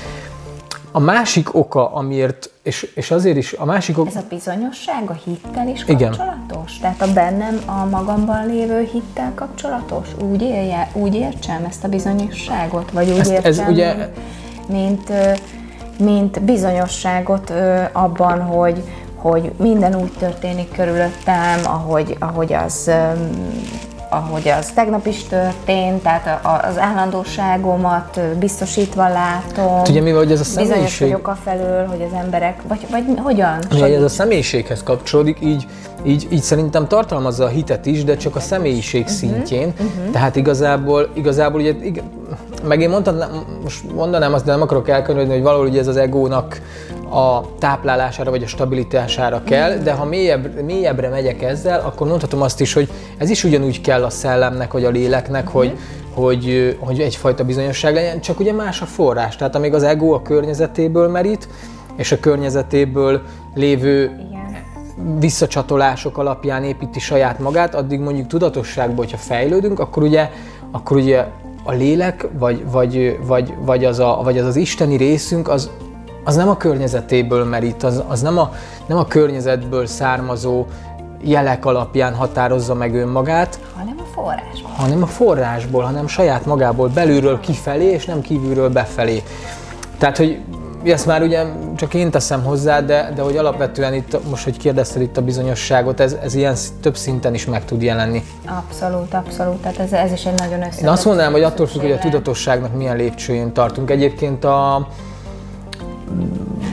A 0.92 0.98
másik 0.98 1.54
oka, 1.54 1.92
amiért, 1.92 2.50
és, 2.62 2.92
és 2.94 3.10
azért 3.10 3.36
is, 3.36 3.52
a 3.52 3.64
másik 3.64 3.98
oka, 3.98 4.08
Ez 4.08 4.16
a 4.16 4.24
bizonyosság 4.28 5.02
a 5.10 5.12
hittel 5.24 5.68
is 5.68 5.84
Igen. 5.86 6.08
kapcsolatos? 6.10 6.78
Tehát 6.78 7.02
a 7.02 7.12
bennem, 7.12 7.60
a 7.66 7.84
magamban 7.84 8.46
lévő 8.46 8.88
hittel 8.92 9.32
kapcsolatos? 9.34 10.08
Úgy, 10.30 10.42
élje, 10.42 10.90
úgy 10.92 11.14
értsem 11.14 11.64
ezt 11.68 11.84
a 11.84 11.88
bizonyosságot? 11.88 12.90
Vagy 12.90 13.10
úgy 13.10 13.18
Ezt- 13.18 13.30
ez 13.30 13.44
értsem, 13.44 13.72
ugye- 13.72 13.94
mint, 14.68 15.08
mint, 15.08 15.10
mint 15.98 16.42
bizonyosságot 16.42 17.52
abban, 17.92 18.40
hogy, 18.42 18.82
hogy 19.16 19.52
minden 19.56 19.94
úgy 19.94 20.12
történik 20.18 20.72
körülöttem, 20.72 21.60
ahogy, 21.64 22.16
ahogy 22.18 22.52
az 22.52 22.90
ahogy 24.12 24.48
az 24.48 24.70
tegnap 24.74 25.06
is 25.06 25.24
történt, 25.24 26.02
tehát 26.02 26.40
az 26.66 26.78
állandóságomat 26.78 28.20
biztosítva 28.38 29.08
látom. 29.08 29.80
ugye 29.88 30.00
mivel 30.00 30.18
hogy 30.18 30.32
ez 30.32 30.40
a 30.40 30.42
Bizonyos 30.42 30.68
személyiség, 30.68 31.08
vagyok 31.10 31.28
a 31.28 31.36
felől, 31.44 31.86
hogy 31.86 32.02
az 32.02 32.18
emberek, 32.22 32.60
vagy, 32.68 32.86
vagy 32.90 33.04
hogyan? 33.22 33.58
Mivel 33.72 33.94
ez 33.94 34.02
a 34.02 34.08
személyiséghez 34.08 34.82
kapcsolódik, 34.82 35.38
így, 35.42 35.66
így, 36.04 36.26
így 36.30 36.42
szerintem 36.42 36.88
tartalmazza 36.88 37.44
a 37.44 37.48
hitet 37.48 37.86
is, 37.86 38.04
de 38.04 38.16
csak 38.16 38.36
a 38.36 38.40
személyiség 38.40 39.02
Mhm, 39.02 39.10
szintjén. 39.10 39.72
Tehát 40.12 40.36
igazából, 40.36 41.08
igazából 41.14 41.60
ugye, 41.60 41.70
ig- 41.82 42.02
meg 42.64 42.80
én 42.80 42.90
mondtam, 42.90 43.16
most 43.62 43.92
mondanám 43.94 44.32
azt, 44.34 44.44
de 44.44 44.50
nem 44.50 44.62
akarok 44.62 44.88
elkönyvelni, 44.88 45.32
hogy 45.32 45.42
valahol 45.42 45.66
ugye 45.66 45.80
ez 45.80 45.86
az 45.86 45.96
egónak 45.96 46.60
a 47.10 47.44
táplálására 47.58 48.30
vagy 48.30 48.42
a 48.42 48.46
stabilitására 48.46 49.42
kell, 49.44 49.76
de 49.76 49.92
ha 49.92 50.04
mélyebb, 50.04 50.60
mélyebbre 50.62 51.08
megyek 51.08 51.42
ezzel, 51.42 51.80
akkor 51.80 52.08
mondhatom 52.08 52.42
azt 52.42 52.60
is, 52.60 52.72
hogy 52.72 52.90
ez 53.18 53.30
is 53.30 53.44
ugyanúgy 53.44 53.80
kell 53.80 54.04
a 54.04 54.10
szellemnek 54.10 54.72
vagy 54.72 54.84
a 54.84 54.90
léleknek, 54.90 55.48
hogy, 55.48 55.76
hogy, 56.14 56.76
hogy 56.80 57.00
egyfajta 57.00 57.44
bizonyosság 57.44 57.94
legyen, 57.94 58.20
csak 58.20 58.40
ugye 58.40 58.52
más 58.52 58.80
a 58.80 58.86
forrás. 58.86 59.36
Tehát 59.36 59.54
amíg 59.54 59.74
az 59.74 59.82
ego 59.82 60.14
a 60.14 60.22
környezetéből 60.22 61.08
merít, 61.08 61.48
és 61.96 62.12
a 62.12 62.20
környezetéből 62.20 63.22
lévő 63.54 64.02
Igen. 64.02 65.18
visszacsatolások 65.18 66.18
alapján 66.18 66.64
építi 66.64 67.00
saját 67.00 67.38
magát, 67.38 67.74
addig 67.74 68.00
mondjuk 68.00 68.26
tudatosságban, 68.26 68.96
hogyha 68.96 69.16
fejlődünk, 69.16 69.78
akkor 69.78 70.02
ugye, 70.02 70.30
akkor 70.70 70.96
ugye 70.96 71.26
a 71.62 71.72
lélek, 71.72 72.28
vagy, 72.38 72.64
vagy, 72.70 73.18
vagy, 73.26 73.54
vagy, 73.64 73.84
az, 73.84 73.98
a, 73.98 74.20
vagy 74.22 74.38
az 74.38 74.46
az 74.46 74.56
isteni 74.56 74.96
részünk, 74.96 75.48
az, 75.48 75.70
az 76.24 76.36
nem 76.36 76.48
a 76.48 76.56
környezetéből 76.56 77.44
merít, 77.44 77.82
az, 77.82 78.02
az 78.08 78.20
nem, 78.20 78.38
a, 78.38 78.52
nem 78.86 78.98
a 78.98 79.06
környezetből 79.06 79.86
származó 79.86 80.66
jelek 81.22 81.64
alapján 81.64 82.14
határozza 82.14 82.74
meg 82.74 82.94
önmagát, 82.94 83.60
hanem 83.76 83.96
a 83.98 84.14
forrásban. 84.14 84.70
hanem 84.70 85.02
a 85.02 85.06
forrásból, 85.06 85.82
hanem 85.82 86.06
saját 86.06 86.46
magából, 86.46 86.88
belülről 86.88 87.40
kifelé, 87.40 87.84
és 87.84 88.04
nem 88.04 88.20
kívülről 88.20 88.68
befelé. 88.68 89.22
Tehát, 89.98 90.16
hogy 90.16 90.40
ezt 90.84 91.06
már 91.06 91.22
ugye 91.22 91.44
csak 91.76 91.94
én 91.94 92.10
teszem 92.10 92.44
hozzá, 92.44 92.80
de, 92.80 93.12
de 93.14 93.22
hogy 93.22 93.36
alapvetően 93.36 93.94
itt, 93.94 94.28
most, 94.30 94.44
hogy 94.44 94.56
kérdezted 94.56 95.02
itt 95.02 95.16
a 95.16 95.22
bizonyosságot, 95.22 96.00
ez, 96.00 96.16
ez 96.22 96.34
ilyen 96.34 96.56
több 96.80 96.96
szinten 96.96 97.34
is 97.34 97.46
meg 97.46 97.64
tud 97.64 97.82
jelenni. 97.82 98.24
Abszolút, 98.46 99.14
abszolút. 99.14 99.56
Tehát 99.56 99.78
ez, 99.78 99.92
ez 99.92 100.12
is 100.12 100.26
egy 100.26 100.38
nagyon 100.38 100.60
összetett 100.60 100.80
Én 100.80 100.88
azt 100.88 101.04
mondanám, 101.04 101.32
hogy 101.32 101.42
attól 101.42 101.66
függ, 101.66 101.80
hogy 101.80 101.92
a 101.92 101.98
tudatosságnak 101.98 102.76
milyen 102.76 102.96
lépcsőjén 102.96 103.52
tartunk. 103.52 103.90
Egyébként 103.90 104.44
a, 104.44 104.88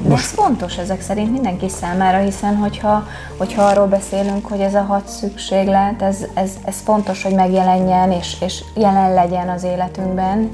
De 0.07 0.13
ez 0.13 0.31
fontos 0.31 0.77
ezek 0.77 1.01
szerint 1.01 1.31
mindenki 1.31 1.69
számára, 1.69 2.17
hiszen 2.17 2.55
hogyha, 2.55 3.07
hogyha 3.37 3.63
arról 3.63 3.85
beszélünk, 3.85 4.47
hogy 4.47 4.59
ez 4.59 4.73
a 4.73 4.81
hat 4.81 5.07
szükséglet, 5.07 6.01
ez, 6.01 6.17
ez, 6.33 6.51
ez 6.65 6.75
fontos, 6.83 7.23
hogy 7.23 7.33
megjelenjen 7.33 8.11
és, 8.11 8.35
és 8.41 8.63
jelen 8.75 9.13
legyen 9.13 9.49
az 9.49 9.63
életünkben, 9.63 10.51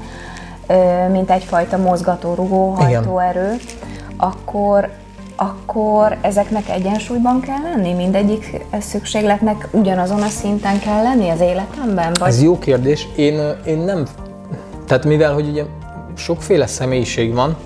mint 1.10 1.30
egyfajta 1.30 1.76
mozgatórugó 1.76 2.76
Igen. 2.78 2.94
hajtóerő, 2.94 3.56
akkor, 4.16 4.90
akkor 5.36 6.16
ezeknek 6.20 6.68
egyensúlyban 6.68 7.40
kell 7.40 7.62
lenni? 7.62 7.92
Mindegyik 7.92 8.60
szükségletnek 8.80 9.68
ugyanazon 9.70 10.22
a 10.22 10.28
szinten 10.28 10.78
kell 10.78 11.02
lenni 11.02 11.28
az 11.28 11.40
életemben? 11.40 12.12
Vagy 12.18 12.28
Ez 12.28 12.42
jó 12.42 12.58
kérdés. 12.58 13.08
Én, 13.16 13.40
én 13.66 13.78
nem... 13.78 14.06
Tehát 14.86 15.04
mivel, 15.04 15.34
hogy 15.34 15.48
ugye 15.48 15.64
sokféle 16.16 16.66
személyiség 16.66 17.34
van, 17.34 17.56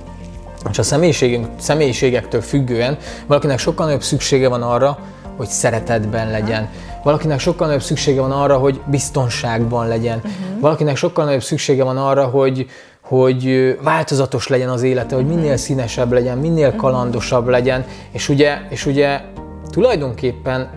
és 0.70 0.78
a 0.78 0.82
személyiségünk, 0.82 1.46
személyiségektől 1.58 2.40
függően 2.40 2.96
valakinek 3.26 3.58
sokkal 3.58 3.86
nagyobb 3.86 4.02
szüksége 4.02 4.48
van 4.48 4.62
arra, 4.62 4.98
hogy 5.36 5.46
szeretetben 5.46 6.30
legyen. 6.30 6.68
Valakinek 7.02 7.38
sokkal 7.38 7.66
nagyobb 7.66 7.82
szüksége 7.82 8.20
van 8.20 8.32
arra, 8.32 8.56
hogy 8.56 8.80
biztonságban 8.86 9.88
legyen. 9.88 10.16
Uh-huh. 10.16 10.60
Valakinek 10.60 10.96
sokkal 10.96 11.24
nagyobb 11.24 11.42
szüksége 11.42 11.84
van 11.84 11.96
arra, 11.96 12.24
hogy, 12.24 12.66
hogy 13.00 13.76
változatos 13.82 14.48
legyen 14.48 14.68
az 14.68 14.82
élete, 14.82 15.14
hogy 15.14 15.26
minél 15.26 15.56
színesebb 15.56 16.12
legyen, 16.12 16.38
minél 16.38 16.76
kalandosabb 16.76 17.48
legyen. 17.48 17.84
És 18.10 18.28
ugye, 18.28 18.58
és 18.68 18.86
ugye 18.86 19.20
tulajdonképpen 19.70 20.70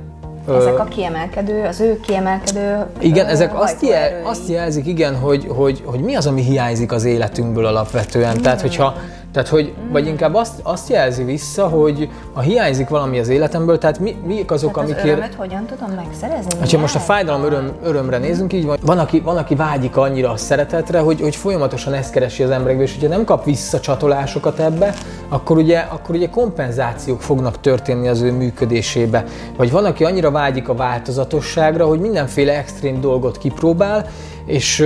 Ezek 0.57 0.79
a 0.79 0.83
kiemelkedő, 0.83 1.63
az 1.63 1.79
ő 1.79 1.99
kiemelkedő 1.99 2.85
Igen, 2.99 3.25
ezek 3.25 3.59
azt, 3.59 3.81
jel, 3.81 4.21
azt 4.23 4.49
jelzik, 4.49 4.87
igen, 4.87 5.15
hogy, 5.15 5.45
hogy, 5.49 5.81
hogy 5.85 5.99
mi 5.99 6.15
az, 6.15 6.27
ami 6.27 6.41
hiányzik 6.41 6.91
az 6.91 7.03
életünkből 7.03 7.65
alapvetően. 7.65 8.37
Mm. 8.37 8.41
Tehát, 8.41 8.61
hogyha 8.61 8.95
tehát, 9.33 9.47
hogy, 9.47 9.73
mm. 9.79 9.91
vagy 9.91 10.07
inkább 10.07 10.35
azt, 10.35 10.59
azt 10.63 10.89
jelzi 10.89 11.23
vissza, 11.23 11.67
hogy 11.67 12.09
ha 12.33 12.41
hiányzik 12.41 12.89
valami 12.89 13.19
az 13.19 13.29
életemből, 13.29 13.77
tehát 13.77 13.99
mi, 13.99 14.15
mi 14.25 14.43
azok, 14.47 14.73
tehát 14.73 14.89
amikért... 14.89 15.23
Az 15.23 15.35
hogyan 15.37 15.65
tudom 15.65 15.89
megszerezni? 15.95 16.71
Ha 16.71 16.77
most 16.77 16.95
a 16.95 16.99
fájdalom 16.99 17.43
öröm, 17.43 17.71
örömre 17.83 18.17
nézünk, 18.17 18.53
így 18.53 18.65
van, 18.65 18.77
van 18.81 18.99
aki, 18.99 19.19
van, 19.19 19.37
aki 19.37 19.55
vágyik 19.55 19.97
annyira 19.97 20.31
a 20.31 20.37
szeretetre, 20.37 20.99
hogy, 20.99 21.21
hogy 21.21 21.35
folyamatosan 21.35 21.93
ezt 21.93 22.11
keresi 22.11 22.43
az 22.43 22.49
emberekbe, 22.49 22.83
és 22.83 22.93
hogyha 22.93 23.09
nem 23.09 23.25
kap 23.25 23.45
vissza 23.45 23.79
csatolásokat 23.79 24.59
ebbe, 24.59 24.93
akkor 25.29 25.57
ugye, 25.57 25.77
akkor 25.77 26.15
ugye 26.15 26.29
kompenzációk 26.29 27.21
fognak 27.21 27.59
történni 27.59 28.07
az 28.07 28.21
ő 28.21 28.31
működésébe. 28.31 29.25
Vagy 29.57 29.71
van, 29.71 29.85
aki 29.85 30.03
annyira 30.03 30.31
vágyik 30.31 30.69
a 30.69 30.75
változatosságra, 30.75 31.85
hogy 31.85 31.99
mindenféle 31.99 32.57
extrém 32.57 33.01
dolgot 33.01 33.37
kipróbál, 33.37 34.05
és 34.45 34.85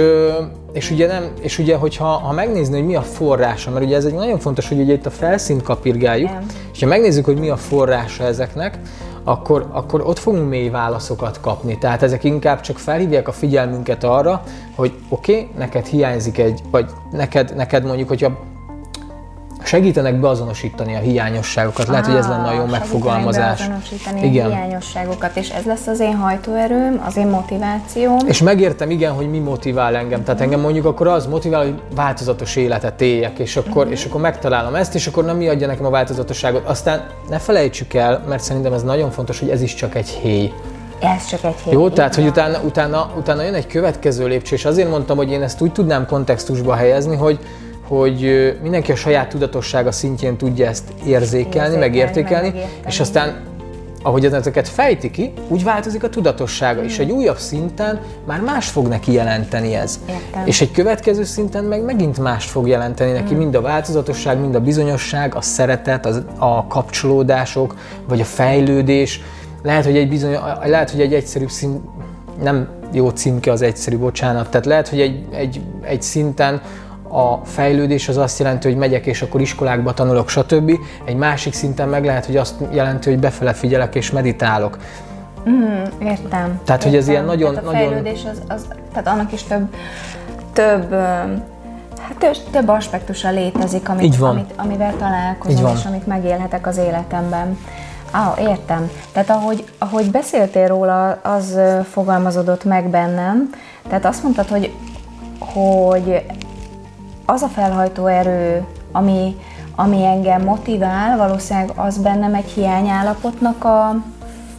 és 0.75 0.91
ugye, 0.91 1.07
nem, 1.07 1.31
és 1.41 1.59
ugye 1.59 1.75
hogyha 1.75 2.05
ha 2.05 2.33
megnézni, 2.33 2.77
hogy 2.77 2.85
mi 2.85 2.95
a 2.95 3.01
forrása, 3.01 3.71
mert 3.71 3.85
ugye 3.85 3.95
ez 3.95 4.05
egy 4.05 4.13
nagyon 4.13 4.39
fontos, 4.39 4.67
hogy 4.67 4.79
ugye 4.79 4.93
itt 4.93 5.05
a 5.05 5.09
felszínt 5.09 5.61
kapirgáljuk, 5.61 6.29
Igen. 6.29 6.45
és 6.73 6.79
ha 6.79 6.87
megnézzük, 6.87 7.25
hogy 7.25 7.37
mi 7.37 7.49
a 7.49 7.55
forrása 7.57 8.23
ezeknek, 8.23 8.79
akkor, 9.23 9.67
akkor 9.71 10.01
ott 10.01 10.19
fogunk 10.19 10.49
mély 10.49 10.69
válaszokat 10.69 11.39
kapni. 11.41 11.77
Tehát 11.77 12.03
ezek 12.03 12.23
inkább 12.23 12.61
csak 12.61 12.77
felhívják 12.77 13.27
a 13.27 13.31
figyelmünket 13.31 14.03
arra, 14.03 14.43
hogy 14.75 14.93
oké, 15.09 15.33
okay, 15.33 15.49
neked 15.57 15.85
hiányzik 15.85 16.37
egy, 16.37 16.59
vagy 16.71 16.89
neked, 17.11 17.55
neked 17.55 17.85
mondjuk, 17.85 18.07
hogyha 18.07 18.37
segítenek 19.65 20.19
beazonosítani 20.19 20.95
a 20.95 20.99
hiányosságokat. 20.99 21.87
Lehet, 21.87 22.05
hogy 22.05 22.15
ez 22.15 22.27
lenne 22.27 22.47
a 22.47 22.53
jó 22.53 22.65
megfogalmazás. 22.65 23.57
Beazonosítani 23.57 24.25
igen. 24.25 24.45
a 24.45 24.49
hiányosságokat, 24.49 25.35
és 25.35 25.49
ez 25.49 25.63
lesz 25.63 25.87
az 25.87 25.99
én 25.99 26.15
hajtóerőm, 26.15 27.03
az 27.05 27.17
én 27.17 27.27
motivációm. 27.27 28.17
És 28.25 28.41
megértem, 28.41 28.89
igen, 28.89 29.11
hogy 29.11 29.29
mi 29.29 29.39
motivál 29.39 29.95
engem. 29.95 30.23
Tehát 30.23 30.41
engem 30.41 30.59
mondjuk 30.59 30.85
akkor 30.85 31.07
az 31.07 31.25
motivál, 31.25 31.63
hogy 31.63 31.81
változatos 31.95 32.55
életet 32.55 33.01
éljek, 33.01 33.39
és 33.39 33.55
akkor, 33.55 33.75
uh-huh. 33.75 33.91
és 33.91 34.05
akkor 34.05 34.21
megtalálom 34.21 34.75
ezt, 34.75 34.95
és 34.95 35.07
akkor 35.07 35.25
nem 35.25 35.37
mi 35.37 35.47
adja 35.47 35.67
nekem 35.67 35.85
a 35.85 35.89
változatosságot. 35.89 36.65
Aztán 36.65 37.03
ne 37.29 37.39
felejtsük 37.39 37.93
el, 37.93 38.23
mert 38.27 38.43
szerintem 38.43 38.73
ez 38.73 38.83
nagyon 38.83 39.11
fontos, 39.11 39.39
hogy 39.39 39.49
ez 39.49 39.61
is 39.61 39.73
csak 39.73 39.95
egy 39.95 40.09
héj. 40.09 40.53
Ez 40.99 41.25
csak 41.25 41.43
egy 41.43 41.55
hét. 41.63 41.73
Jó, 41.73 41.89
tehát 41.89 42.15
hogy 42.15 42.25
utána, 42.25 42.59
utána, 42.65 43.11
utána 43.17 43.41
jön 43.41 43.53
egy 43.53 43.67
következő 43.67 44.27
lépcső, 44.27 44.55
és 44.55 44.65
azért 44.65 44.89
mondtam, 44.89 45.17
hogy 45.17 45.31
én 45.31 45.41
ezt 45.41 45.61
úgy 45.61 45.71
tudnám 45.71 46.05
kontextusba 46.05 46.75
helyezni, 46.75 47.15
hogy, 47.15 47.39
hogy 47.87 48.53
mindenki 48.61 48.91
a 48.91 48.95
saját 48.95 49.29
tudatossága 49.29 49.91
szintjén 49.91 50.37
tudja 50.37 50.67
ezt 50.67 50.83
érzékelni, 51.05 51.75
érzékelni 51.95 52.49
meg 52.49 52.67
és 52.87 52.99
aztán 52.99 53.53
ahogy 54.05 54.25
ezeket 54.25 54.67
fejti 54.67 55.11
ki, 55.11 55.33
úgy 55.47 55.63
változik 55.63 56.03
a 56.03 56.09
tudatossága, 56.09 56.81
mm. 56.81 56.85
és 56.85 56.99
egy 56.99 57.11
újabb 57.11 57.37
szinten 57.37 57.99
már 58.25 58.41
más 58.41 58.67
fog 58.67 58.87
neki 58.87 59.11
jelenteni 59.11 59.75
ez. 59.75 59.99
Értem. 60.09 60.45
És 60.45 60.61
egy 60.61 60.71
következő 60.71 61.23
szinten 61.23 61.63
meg 61.63 61.83
megint 61.83 62.19
más 62.19 62.45
fog 62.45 62.67
jelenteni 62.67 63.11
neki, 63.11 63.33
mm. 63.33 63.37
mind 63.37 63.55
a 63.55 63.61
változatosság, 63.61 64.39
mind 64.39 64.55
a 64.55 64.59
bizonyosság, 64.59 65.35
a 65.35 65.41
szeretet, 65.41 66.05
az, 66.05 66.21
a 66.37 66.67
kapcsolódások, 66.67 67.75
vagy 68.07 68.21
a 68.21 68.25
fejlődés. 68.25 69.21
Lehet, 69.63 69.85
hogy 69.85 69.97
egy 69.97 70.09
bizony, 70.09 70.37
lehet, 70.63 70.91
hogy 70.91 71.01
egy 71.01 71.13
egyszerűbb 71.13 71.49
szint, 71.49 71.81
nem 72.43 72.67
jó 72.91 73.09
címke 73.09 73.51
az 73.51 73.61
egyszerű, 73.61 73.97
bocsánat, 73.97 74.49
tehát 74.49 74.65
lehet, 74.65 74.87
hogy 74.87 74.99
egy, 74.99 75.25
egy, 75.31 75.61
egy 75.81 76.01
szinten 76.01 76.61
a 77.07 77.45
fejlődés 77.45 78.07
az 78.07 78.17
azt 78.17 78.39
jelenti, 78.39 78.67
hogy 78.67 78.77
megyek 78.77 79.05
és 79.05 79.21
akkor 79.21 79.41
iskolákba 79.41 79.93
tanulok, 79.93 80.29
stb. 80.29 80.71
Egy 81.05 81.15
másik 81.15 81.53
szinten 81.53 81.89
meg 81.89 82.05
lehet, 82.05 82.25
hogy 82.25 82.37
azt 82.37 82.55
jelenti, 82.71 83.09
hogy 83.09 83.19
befele 83.19 83.53
figyelek 83.53 83.95
és 83.95 84.11
meditálok. 84.11 84.77
Mm, 85.49 85.83
értem. 85.99 86.19
Tehát, 86.29 86.59
értem. 86.67 86.89
hogy 86.89 86.95
ez 86.95 87.07
ilyen 87.07 87.25
nagyon... 87.25 87.53
Tehát 87.53 87.69
a 87.69 87.71
fejlődés 87.71 88.23
nagyon... 88.23 88.41
az, 88.47 88.55
az, 88.55 88.67
tehát 88.91 89.07
annak 89.07 89.31
is 89.31 89.43
több, 89.43 89.75
több 90.53 90.95
Hát 92.07 92.17
több, 92.17 92.35
több 92.51 92.67
aspektusa 92.67 93.29
létezik, 93.29 93.89
amit, 93.89 94.03
Így 94.03 94.19
van. 94.19 94.29
Amit, 94.29 94.53
amivel 94.55 94.93
találkozom, 94.97 95.75
és 95.75 95.85
amit 95.85 96.07
megélhetek 96.07 96.67
az 96.67 96.77
életemben. 96.77 97.57
Ah, 98.11 98.41
értem. 98.41 98.89
Tehát 99.11 99.29
ahogy, 99.29 99.63
ahogy 99.77 100.11
beszéltél 100.11 100.67
róla, 100.67 101.09
az 101.11 101.59
fogalmazódott 101.91 102.63
meg 102.63 102.89
bennem. 102.89 103.49
Tehát 103.87 104.05
azt 104.05 104.23
mondtad, 104.23 104.47
hogy, 104.47 104.73
hogy 105.39 106.25
az 107.25 107.41
a 107.41 107.47
felhajtó 107.47 108.05
erő, 108.05 108.65
ami, 108.91 109.35
ami 109.75 110.05
engem 110.05 110.41
motivál, 110.41 111.17
valószínűleg 111.17 111.71
az 111.75 111.97
bennem 111.97 112.33
egy 112.33 112.51
hiányállapotnak 112.55 113.63
a 113.63 113.95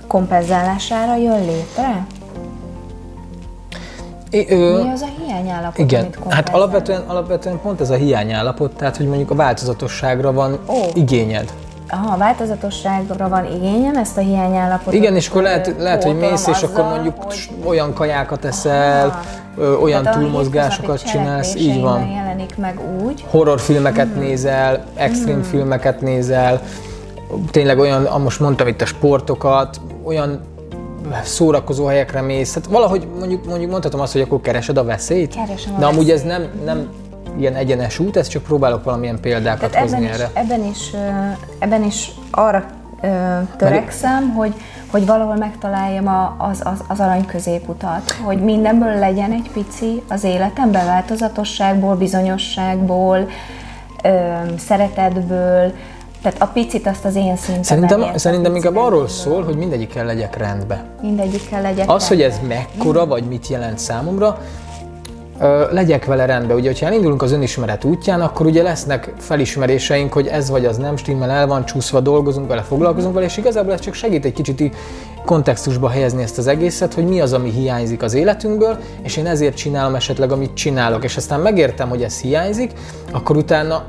kompenzálására 0.07 1.17
jön 1.17 1.45
létre? 1.45 2.07
É, 4.31 4.47
ö, 4.49 4.83
Mi 4.83 4.91
az 4.91 5.01
a 5.01 5.25
hiányállapot, 5.25 5.79
Igen, 5.79 6.01
amit 6.01 6.33
hát 6.33 6.49
alapvetően, 6.49 7.03
alapvetően 7.07 7.61
pont 7.61 7.81
ez 7.81 7.91
a 7.91 7.95
hiányállapot, 7.95 8.77
tehát 8.77 8.97
hogy 8.97 9.07
mondjuk 9.07 9.31
a 9.31 9.35
változatosságra 9.35 10.33
van 10.33 10.59
Ó. 10.69 10.75
igényed. 10.95 11.53
Aha, 11.91 12.15
a 12.15 12.17
változatosságra 12.17 13.29
van 13.29 13.45
igényem, 13.45 13.97
ezt 13.97 14.17
a 14.17 14.21
hiányállapotot. 14.21 14.93
Igen, 14.95 15.15
és 15.17 15.29
akkor 15.29 15.43
lehet, 15.43 15.75
lehet 15.79 16.05
hogy 16.05 16.17
mész, 16.19 16.47
és 16.47 16.63
akkor 16.63 16.85
mondjuk 16.85 17.23
hogy... 17.23 17.49
olyan 17.65 17.93
kajákat 17.93 18.45
eszel, 18.45 19.09
Aha. 19.09 19.21
Olyan 19.83 20.03
Tehát 20.03 20.19
túlmozgásokat 20.19 21.03
csinálsz, 21.03 21.55
így 21.55 21.81
van. 21.81 22.07
jelenik 22.07 22.57
meg 22.57 22.81
úgy. 23.05 23.25
Horrorfilmeket 23.29 24.17
mm. 24.17 24.19
nézel, 24.19 24.85
extrém 24.95 25.39
mm. 25.39 25.41
filmeket 25.41 26.01
nézel, 26.01 26.63
tényleg 27.51 27.79
olyan, 27.79 28.21
most 28.21 28.41
mondtam 28.41 28.67
itt 28.67 28.81
a 28.81 28.87
sportokat, 28.87 29.81
olyan 30.05 30.41
szórakozó 31.25 31.85
helyekre 31.85 32.21
mész, 32.21 32.55
hát 32.55 32.67
valahogy 32.67 33.09
mondjuk, 33.19 33.47
mondjuk 33.47 33.71
mondhatom 33.71 34.01
azt, 34.01 34.13
hogy 34.13 34.21
akkor 34.21 34.41
keresed 34.41 34.77
a 34.77 34.85
veszélyt, 34.85 35.35
Keresem 35.35 35.75
a 35.75 35.79
de 35.79 35.87
amúgy 35.87 36.07
veszélyt. 36.07 36.33
ez 36.33 36.39
nem, 36.41 36.49
nem 36.65 36.89
ilyen 37.39 37.55
egyenes 37.55 37.99
út, 37.99 38.17
ezt 38.17 38.31
csak 38.31 38.43
próbálok 38.43 38.85
valamilyen 38.85 39.21
példákat 39.21 39.71
Tehát 39.71 39.89
hozni 39.89 40.07
ebben 40.07 40.13
erre. 40.13 40.25
Is, 40.25 40.31
ebben, 40.35 40.65
is, 40.65 40.93
ebben 41.59 41.85
is 41.85 42.11
arra 42.31 42.67
törekszem, 43.57 44.29
hogy, 44.35 44.55
hogy 44.91 45.07
valahol 45.07 45.37
megtaláljam 45.37 46.07
a, 46.07 46.35
az, 46.39 46.61
az, 46.65 46.85
az 46.89 47.01
arany 47.01 47.27
középutat, 47.27 48.11
hogy 48.25 48.43
mindenből 48.43 48.99
legyen 48.99 49.33
egy 49.33 49.51
pici 49.53 50.03
az 50.09 50.25
életemben, 50.25 50.87
változatosságból, 50.87 51.95
bizonyosságból, 51.97 53.29
szeretetből, 54.59 55.73
tehát 56.23 56.43
a 56.43 56.47
picit 56.47 56.87
azt 56.87 57.05
az 57.05 57.15
én 57.15 57.37
szinten. 57.37 57.63
Szerintem, 57.63 58.17
szerintem 58.17 58.55
inkább 58.55 58.77
arról 58.77 59.09
szól, 59.09 59.45
hogy 59.45 59.57
mindegyikkel 59.57 60.05
legyek 60.05 60.37
rendbe. 60.37 60.85
Mindegyikkel 61.03 61.63
legyek 61.63 61.91
Az, 61.91 62.09
rendbe. 62.09 62.25
hogy 62.25 62.33
ez 62.33 62.49
mekkora, 62.49 63.07
vagy 63.07 63.25
mit 63.25 63.49
jelent 63.49 63.79
számomra, 63.79 64.39
legyek 65.71 66.05
vele 66.05 66.25
rendben. 66.25 66.57
Ugye, 66.57 66.69
hogyha 66.69 66.87
elindulunk 66.87 67.23
az 67.23 67.33
önismeret 67.33 67.85
útján, 67.85 68.21
akkor 68.21 68.47
ugye 68.47 68.63
lesznek 68.63 69.13
felismeréseink, 69.19 70.13
hogy 70.13 70.27
ez 70.27 70.51
vagy 70.51 70.65
az 70.65 70.77
nem 70.77 70.97
stimmel, 70.97 71.31
el 71.31 71.47
van 71.47 71.65
csúszva, 71.65 72.01
dolgozunk 72.01 72.49
vele, 72.49 72.63
foglalkozunk 72.63 73.15
vele, 73.15 73.27
és 73.27 73.37
igazából 73.37 73.73
ez 73.73 73.81
csak 73.81 73.95
segít 73.95 74.25
egy 74.25 74.33
kicsit 74.33 74.77
kontextusba 75.25 75.89
helyezni 75.89 76.23
ezt 76.23 76.39
az 76.39 76.47
egészet, 76.47 76.95
hogy 76.95 77.07
mi 77.07 77.21
az, 77.21 77.33
ami 77.33 77.51
hiányzik 77.51 78.03
az 78.03 78.15
életünkből, 78.15 78.79
és 79.03 79.17
én 79.17 79.27
ezért 79.27 79.57
csinálom 79.57 79.95
esetleg, 79.95 80.33
amit 80.33 80.55
csinálok, 80.55 81.05
és 81.05 81.17
aztán 81.17 81.41
megértem, 81.41 81.89
hogy 81.89 82.03
ez 82.03 82.21
hiányzik, 82.21 82.73
akkor 83.13 83.37
utána 83.37 83.87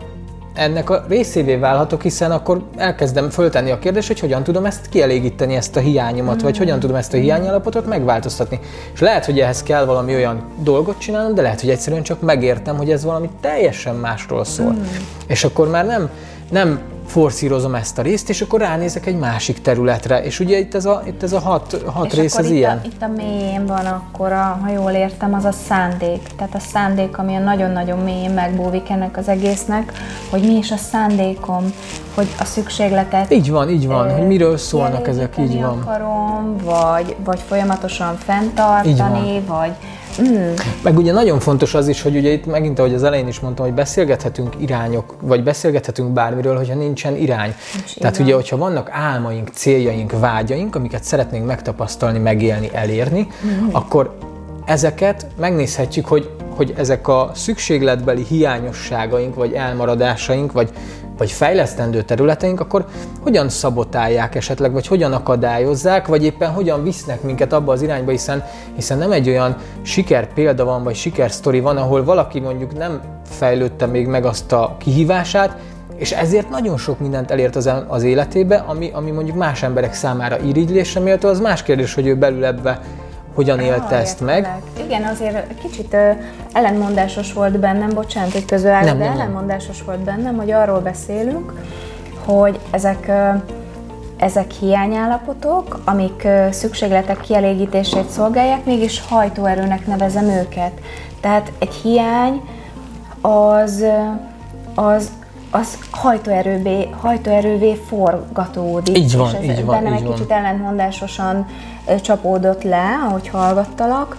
ennek 0.57 0.89
a 0.89 1.05
részévé 1.07 1.55
válhatok, 1.55 2.01
hiszen 2.01 2.31
akkor 2.31 2.61
elkezdem 2.77 3.29
föltenni 3.29 3.71
a 3.71 3.79
kérdést, 3.79 4.07
hogy 4.07 4.19
hogyan 4.19 4.43
tudom 4.43 4.65
ezt 4.65 4.89
kielégíteni, 4.89 5.55
ezt 5.55 5.75
a 5.75 5.79
hiányomat, 5.79 6.41
mm. 6.41 6.43
vagy 6.43 6.57
hogyan 6.57 6.79
tudom 6.79 6.95
ezt 6.95 7.13
a 7.13 7.17
hiányállapotot 7.17 7.85
megváltoztatni. 7.85 8.59
És 8.93 8.99
lehet, 8.99 9.25
hogy 9.25 9.39
ehhez 9.39 9.63
kell 9.63 9.85
valami 9.85 10.15
olyan 10.15 10.43
dolgot 10.63 10.97
csinálnom, 10.97 11.35
de 11.35 11.41
lehet, 11.41 11.61
hogy 11.61 11.69
egyszerűen 11.69 12.03
csak 12.03 12.21
megértem, 12.21 12.77
hogy 12.77 12.91
ez 12.91 13.03
valami 13.03 13.29
teljesen 13.41 13.95
másról 13.95 14.45
szól. 14.45 14.71
Mm. 14.71 14.83
És 15.27 15.43
akkor 15.43 15.69
már 15.69 15.85
nem, 15.85 16.09
nem 16.51 16.79
forszírozom 17.07 17.75
ezt 17.75 17.97
a 17.97 18.01
részt, 18.01 18.29
és 18.29 18.41
akkor 18.41 18.59
ránézek 18.59 19.05
egy 19.05 19.17
másik 19.17 19.61
területre. 19.61 20.23
És 20.23 20.39
ugye 20.39 20.57
itt 20.57 20.75
ez 20.75 20.85
a, 20.85 21.03
itt 21.05 21.23
ez 21.23 21.33
a 21.33 21.39
hat, 21.39 21.83
hat 21.85 22.05
és 22.05 22.13
rész 22.13 22.37
az 22.37 22.45
itt 22.45 22.51
ilyen. 22.51 22.77
A, 22.77 22.85
itt 22.85 23.01
a 23.01 23.07
mélyén 23.07 23.65
van 23.65 23.85
akkor, 23.85 24.31
a, 24.31 24.59
ha 24.61 24.71
jól 24.71 24.91
értem, 24.91 25.33
az 25.33 25.45
a 25.45 25.51
szándék. 25.51 26.21
Tehát 26.37 26.55
a 26.55 26.59
szándék, 26.59 27.17
ami 27.17 27.35
a 27.35 27.39
nagyon-nagyon 27.39 27.99
mélyén 27.99 28.31
megbúvik 28.31 28.89
ennek 28.89 29.17
az 29.17 29.27
egésznek, 29.27 29.91
hogy 30.29 30.41
mi 30.41 30.57
is 30.57 30.71
a 30.71 30.77
szándékom, 30.77 31.73
hogy 32.15 32.27
a 32.39 32.43
szükségletet... 32.43 33.31
Így 33.31 33.51
van, 33.51 33.69
így 33.69 33.87
van, 33.87 34.11
hogy 34.11 34.27
miről 34.27 34.57
szólnak 34.57 35.07
ezek, 35.07 35.35
így 35.39 35.61
van. 35.61 35.81
akarom, 35.81 36.55
vagy, 36.63 37.15
vagy 37.23 37.39
folyamatosan 37.47 38.17
fenntartani, 38.17 39.41
vagy 39.47 39.71
Mm. 40.21 40.53
Meg 40.83 40.97
ugye 40.97 41.11
nagyon 41.11 41.39
fontos 41.39 41.73
az 41.73 41.87
is, 41.87 42.01
hogy 42.01 42.15
ugye 42.15 42.31
itt 42.31 42.45
megint, 42.45 42.79
ahogy 42.79 42.93
az 42.93 43.03
elején 43.03 43.27
is 43.27 43.39
mondtam, 43.39 43.65
hogy 43.65 43.73
beszélgethetünk 43.73 44.55
irányok, 44.57 45.13
vagy 45.21 45.43
beszélgethetünk 45.43 46.11
bármiről, 46.13 46.55
hogyha 46.57 46.75
nincsen 46.75 47.15
irány. 47.15 47.53
Nincs 47.73 47.95
Tehát 47.95 48.15
irány. 48.15 48.27
ugye, 48.27 48.35
hogyha 48.35 48.57
vannak 48.57 48.89
álmaink, 48.91 49.49
céljaink, 49.53 50.19
vágyaink, 50.19 50.75
amiket 50.75 51.03
szeretnénk 51.03 51.45
megtapasztalni, 51.45 52.19
megélni, 52.19 52.69
elérni, 52.73 53.27
mm. 53.45 53.67
akkor 53.71 54.17
ezeket 54.65 55.27
megnézhetjük, 55.39 56.05
hogy, 56.05 56.29
hogy 56.55 56.73
ezek 56.77 57.07
a 57.07 57.31
szükségletbeli 57.33 58.23
hiányosságaink, 58.23 59.35
vagy 59.35 59.53
elmaradásaink, 59.53 60.51
vagy 60.51 60.69
vagy 61.17 61.31
fejlesztendő 61.31 62.01
területeink, 62.01 62.59
akkor 62.59 62.85
hogyan 63.21 63.49
szabotálják 63.49 64.35
esetleg, 64.35 64.71
vagy 64.71 64.87
hogyan 64.87 65.13
akadályozzák, 65.13 66.07
vagy 66.07 66.23
éppen 66.23 66.51
hogyan 66.51 66.83
visznek 66.83 67.21
minket 67.21 67.53
abba 67.53 67.71
az 67.71 67.81
irányba, 67.81 68.11
hiszen, 68.11 68.43
hiszen 68.75 68.97
nem 68.97 69.11
egy 69.11 69.29
olyan 69.29 69.55
siker 69.81 70.33
példa 70.33 70.65
van, 70.65 70.83
vagy 70.83 70.95
sikersztori 70.95 71.59
van, 71.59 71.77
ahol 71.77 72.03
valaki 72.03 72.39
mondjuk 72.39 72.77
nem 72.77 73.01
fejlődte 73.29 73.85
még 73.85 74.07
meg 74.07 74.25
azt 74.25 74.51
a 74.51 74.75
kihívását, 74.79 75.57
és 75.95 76.11
ezért 76.11 76.49
nagyon 76.49 76.77
sok 76.77 76.99
mindent 76.99 77.31
elért 77.31 77.55
az, 77.55 77.69
az 77.87 78.03
életébe, 78.03 78.63
ami, 78.67 78.89
ami 78.93 79.11
mondjuk 79.11 79.37
más 79.37 79.63
emberek 79.63 79.93
számára 79.93 80.39
irigylésre 80.39 80.99
méltó, 80.99 81.29
az 81.29 81.39
más 81.39 81.63
kérdés, 81.63 81.93
hogy 81.93 82.07
ő 82.07 82.15
belül 82.15 82.45
ebbe 82.45 82.81
hogyan 83.37 83.59
élte 83.59 83.95
ah, 83.95 84.01
ezt 84.01 84.21
meg. 84.21 84.61
Igen, 84.85 85.03
azért 85.03 85.59
kicsit 85.61 85.93
ö, 85.93 86.11
ellenmondásos 86.53 87.33
volt 87.33 87.59
bennem, 87.59 87.89
bocsánat, 87.89 88.31
hogy 88.31 88.45
közölállok, 88.45 88.97
de 88.97 89.03
nem, 89.03 89.13
ellenmondásos 89.13 89.83
volt 89.83 89.99
bennem, 89.99 90.35
hogy 90.35 90.51
arról 90.51 90.79
beszélünk, 90.79 91.53
hogy 92.25 92.59
ezek 92.71 93.05
ö, 93.07 93.29
ezek 94.17 94.51
hiányállapotok, 94.51 95.79
amik 95.85 96.23
ö, 96.23 96.47
szükségletek 96.51 97.19
kielégítését 97.19 98.09
szolgálják, 98.09 98.65
mégis 98.65 99.01
hajtóerőnek 99.07 99.87
nevezem 99.87 100.25
őket. 100.25 100.71
Tehát 101.21 101.51
egy 101.59 101.73
hiány 101.73 102.41
az, 103.21 103.83
az 104.75 105.11
az 105.51 105.77
hajtóerővé, 105.91 106.89
hajtóerővé 106.99 107.75
forgatódik. 107.75 108.97
Így 108.97 109.17
van, 109.17 109.27
és 109.27 109.49
ez 109.49 109.57
így 109.57 109.65
van. 109.65 109.75
Bennem 109.75 109.93
így 109.93 109.99
egy 109.99 110.05
van. 110.05 110.13
kicsit 110.13 110.31
ellentmondásosan 110.31 111.45
csapódott 112.01 112.63
le, 112.63 112.85
ahogy 113.07 113.27
hallgattalak, 113.27 114.17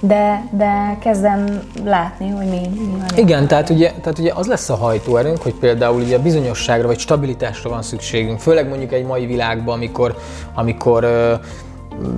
de, 0.00 0.48
de 0.50 0.96
kezdem 1.00 1.62
látni, 1.84 2.28
hogy 2.28 2.46
mi, 2.46 2.60
mi 2.74 2.90
van. 2.90 3.18
Igen, 3.18 3.46
tehát 3.46 3.70
ugye, 3.70 3.90
tehát 3.90 4.18
ugye 4.18 4.32
az 4.34 4.46
lesz 4.46 4.68
a 4.68 4.74
hajtóerőnk, 4.74 5.42
hogy 5.42 5.54
például 5.54 6.00
ugye 6.00 6.18
bizonyosságra 6.18 6.86
vagy 6.86 6.98
stabilitásra 6.98 7.70
van 7.70 7.82
szükségünk, 7.82 8.40
főleg 8.40 8.68
mondjuk 8.68 8.92
egy 8.92 9.04
mai 9.04 9.26
világban, 9.26 9.74
amikor, 9.74 10.16
amikor 10.54 11.06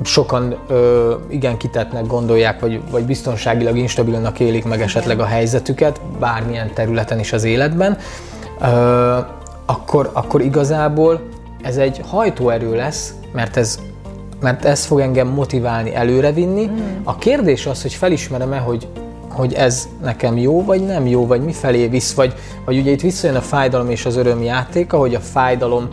sokan 0.04 0.56
ö, 0.68 1.14
igen 1.28 1.56
kitetnek 1.56 2.06
gondolják, 2.06 2.60
vagy, 2.60 2.80
vagy 2.90 3.04
biztonságilag 3.04 3.76
instabilnak 3.76 4.40
élik 4.40 4.64
meg 4.64 4.80
esetleg 4.80 5.20
a 5.20 5.24
helyzetüket, 5.24 6.00
bármilyen 6.18 6.70
területen 6.74 7.18
is 7.18 7.32
az 7.32 7.44
életben, 7.44 7.96
ö, 8.60 9.18
akkor, 9.66 10.10
akkor 10.12 10.40
igazából 10.40 11.20
ez 11.62 11.76
egy 11.76 12.00
hajtóerő 12.08 12.76
lesz, 12.76 13.14
mert 13.32 13.56
ez 13.56 13.78
mert 14.40 14.64
ez 14.64 14.84
fog 14.84 15.00
engem 15.00 15.28
motiválni, 15.28 15.94
előrevinni. 15.94 16.66
Mm. 16.66 16.78
A 17.04 17.16
kérdés 17.16 17.66
az, 17.66 17.82
hogy 17.82 17.94
felismerem-e, 17.94 18.58
hogy, 18.58 18.88
hogy 19.30 19.52
ez 19.52 19.88
nekem 20.02 20.36
jó, 20.36 20.64
vagy 20.64 20.86
nem 20.86 21.06
jó, 21.06 21.26
vagy 21.26 21.42
mi 21.42 21.52
felé 21.52 21.86
visz, 21.86 22.14
vagy, 22.14 22.34
vagy 22.64 22.78
ugye 22.78 22.90
itt 22.90 23.00
visszajön 23.00 23.36
a 23.36 23.40
fájdalom 23.40 23.90
és 23.90 24.06
az 24.06 24.16
öröm 24.16 24.42
játéka, 24.42 24.98
hogy 24.98 25.14
a 25.14 25.20
fájdalom 25.20 25.88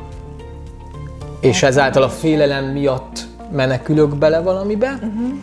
és 1.39 1.63
ezáltal 1.63 2.03
a 2.03 2.09
félelem 2.09 2.65
miatt 2.65 3.25
menekülök 3.51 4.15
bele 4.15 4.39
valamibe, 4.39 4.91
uh-huh. 4.91 5.33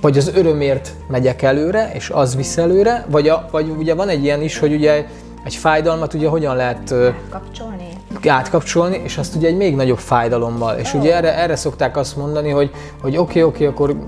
vagy 0.00 0.18
az 0.18 0.30
örömért 0.34 0.94
megyek 1.08 1.42
előre, 1.42 1.90
és 1.94 2.10
az 2.10 2.36
visz 2.36 2.56
előre, 2.56 3.06
vagy, 3.10 3.28
a, 3.28 3.48
vagy 3.50 3.74
ugye 3.78 3.94
van 3.94 4.08
egy 4.08 4.24
ilyen 4.24 4.42
is, 4.42 4.58
hogy 4.58 4.72
ugye 4.72 5.06
egy 5.44 5.54
fájdalmat 5.54 6.14
ugye 6.14 6.28
hogyan 6.28 6.56
lehet 6.56 6.94
átkapcsolni, 8.26 9.00
és 9.04 9.18
azt 9.18 9.34
ugye 9.34 9.48
egy 9.48 9.56
még 9.56 9.76
nagyobb 9.76 9.98
fájdalommal. 9.98 10.76
És 10.76 10.94
ugye 10.94 11.14
erre, 11.14 11.38
erre 11.38 11.56
szokták 11.56 11.96
azt 11.96 12.16
mondani, 12.16 12.50
hogy 12.50 12.70
hogy 13.02 13.16
oké, 13.16 13.42
okay, 13.42 13.42
oké, 13.42 13.66
okay, 13.66 13.66
akkor, 13.66 14.06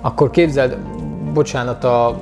akkor 0.00 0.30
képzeld, 0.30 0.76
bocsánat 1.32 1.84
a 1.84 2.18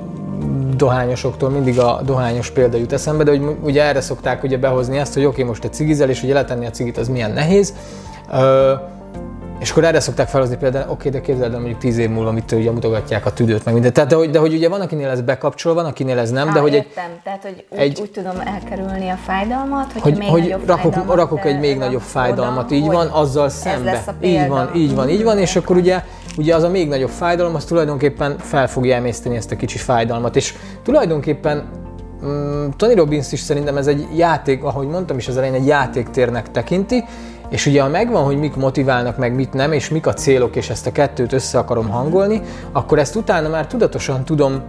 dohányosoktól 0.75 1.49
mindig 1.49 1.79
a 1.79 2.01
dohányos 2.05 2.51
példa 2.51 2.77
jut 2.77 2.93
eszembe, 2.93 3.23
de 3.23 3.31
hogy 3.31 3.55
ugye 3.61 3.83
erre 3.83 4.01
szokták 4.01 4.43
ugye 4.43 4.57
behozni 4.57 4.97
ezt, 4.97 5.13
hogy 5.13 5.25
oké, 5.25 5.33
okay, 5.35 5.43
most 5.43 5.63
egy 5.63 5.73
cigizel, 5.73 6.09
és 6.09 6.23
ugye 6.23 6.33
letenni 6.33 6.65
a 6.65 6.69
cigit 6.69 6.97
az 6.97 7.07
milyen 7.07 7.31
nehéz. 7.31 7.73
Ö, 8.31 8.73
és 9.59 9.71
akkor 9.71 9.83
erre 9.83 9.99
szokták 9.99 10.27
felhozni 10.27 10.57
például, 10.57 10.89
oké, 10.89 11.09
de 11.09 11.21
képzeld 11.21 11.53
el 11.53 11.59
mondjuk 11.59 11.79
tíz 11.79 11.97
év 11.97 12.09
múlva, 12.09 12.29
amit 12.29 12.51
ugye 12.51 12.71
mutogatják 12.71 13.25
a 13.25 13.33
tüdőt, 13.33 13.65
meg 13.65 13.73
mindent. 13.73 13.93
Tehát, 13.93 14.09
de 14.09 14.15
hogy, 14.15 14.29
de 14.29 14.39
hogy 14.39 14.53
ugye 14.53 14.69
van, 14.69 14.81
akinél 14.81 15.09
ez 15.09 15.21
bekapcsol, 15.21 15.73
van, 15.73 15.85
akinél 15.85 16.19
ez 16.19 16.31
nem, 16.31 16.49
Á, 16.49 16.53
de 16.53 16.59
hogy 16.59 16.73
értem. 16.73 17.03
egy... 17.03 17.21
Tehát, 17.23 17.41
hogy 17.43 17.65
úgy, 17.69 17.79
egy, 17.79 17.99
úgy 18.01 18.11
tudom 18.11 18.39
elkerülni 18.39 19.09
a 19.09 19.15
fájdalmat, 19.25 19.93
hogy, 19.99 20.17
még 20.17 20.29
hogy 20.29 20.41
nagyobb 20.41 20.67
rakok, 20.67 21.15
rakok 21.15 21.45
egy 21.45 21.59
még 21.59 21.77
nagyobb 21.77 22.01
fájdalmat, 22.01 22.65
oda, 22.65 22.75
így 22.75 22.85
van, 22.85 23.07
azzal 23.07 23.49
szembe. 23.49 24.03
Így 24.21 24.47
van, 24.47 24.75
így 24.75 24.95
van, 24.95 25.09
így 25.09 25.23
van, 25.23 25.37
és 25.37 25.55
akkor 25.55 25.75
ugye, 25.75 26.03
ugye 26.37 26.55
az 26.55 26.63
a 26.63 26.69
még 26.69 26.87
nagyobb 26.87 27.09
fájdalom, 27.09 27.55
az 27.55 27.65
tulajdonképpen 27.65 28.37
fel 28.37 28.67
fogja 28.67 28.95
emészteni 28.95 29.35
ezt 29.35 29.51
a 29.51 29.55
kicsi 29.55 29.77
fájdalmat, 29.77 30.35
és 30.35 30.55
tulajdonképpen 30.83 31.69
mm, 32.25 32.67
Tony 32.77 32.95
Robbins 32.95 33.31
is 33.31 33.39
szerintem 33.39 33.77
ez 33.77 33.87
egy 33.87 34.07
játék, 34.15 34.63
ahogy 34.63 34.87
mondtam 34.87 35.17
is 35.17 35.27
az 35.27 35.37
elején, 35.37 35.55
egy 35.55 35.67
játéktérnek 35.67 36.51
tekinti, 36.51 37.03
és 37.49 37.65
ugye 37.65 37.81
ha 37.81 37.87
megvan, 37.87 38.23
hogy 38.23 38.37
mik 38.37 38.55
motiválnak, 38.55 39.17
meg 39.17 39.35
mit 39.35 39.53
nem, 39.53 39.71
és 39.71 39.89
mik 39.89 40.07
a 40.07 40.13
célok, 40.13 40.55
és 40.55 40.69
ezt 40.69 40.87
a 40.87 40.91
kettőt 40.91 41.33
össze 41.33 41.57
akarom 41.57 41.89
hangolni, 41.89 42.41
akkor 42.71 42.99
ezt 42.99 43.15
utána 43.15 43.49
már 43.49 43.67
tudatosan 43.67 44.23
tudom 44.23 44.61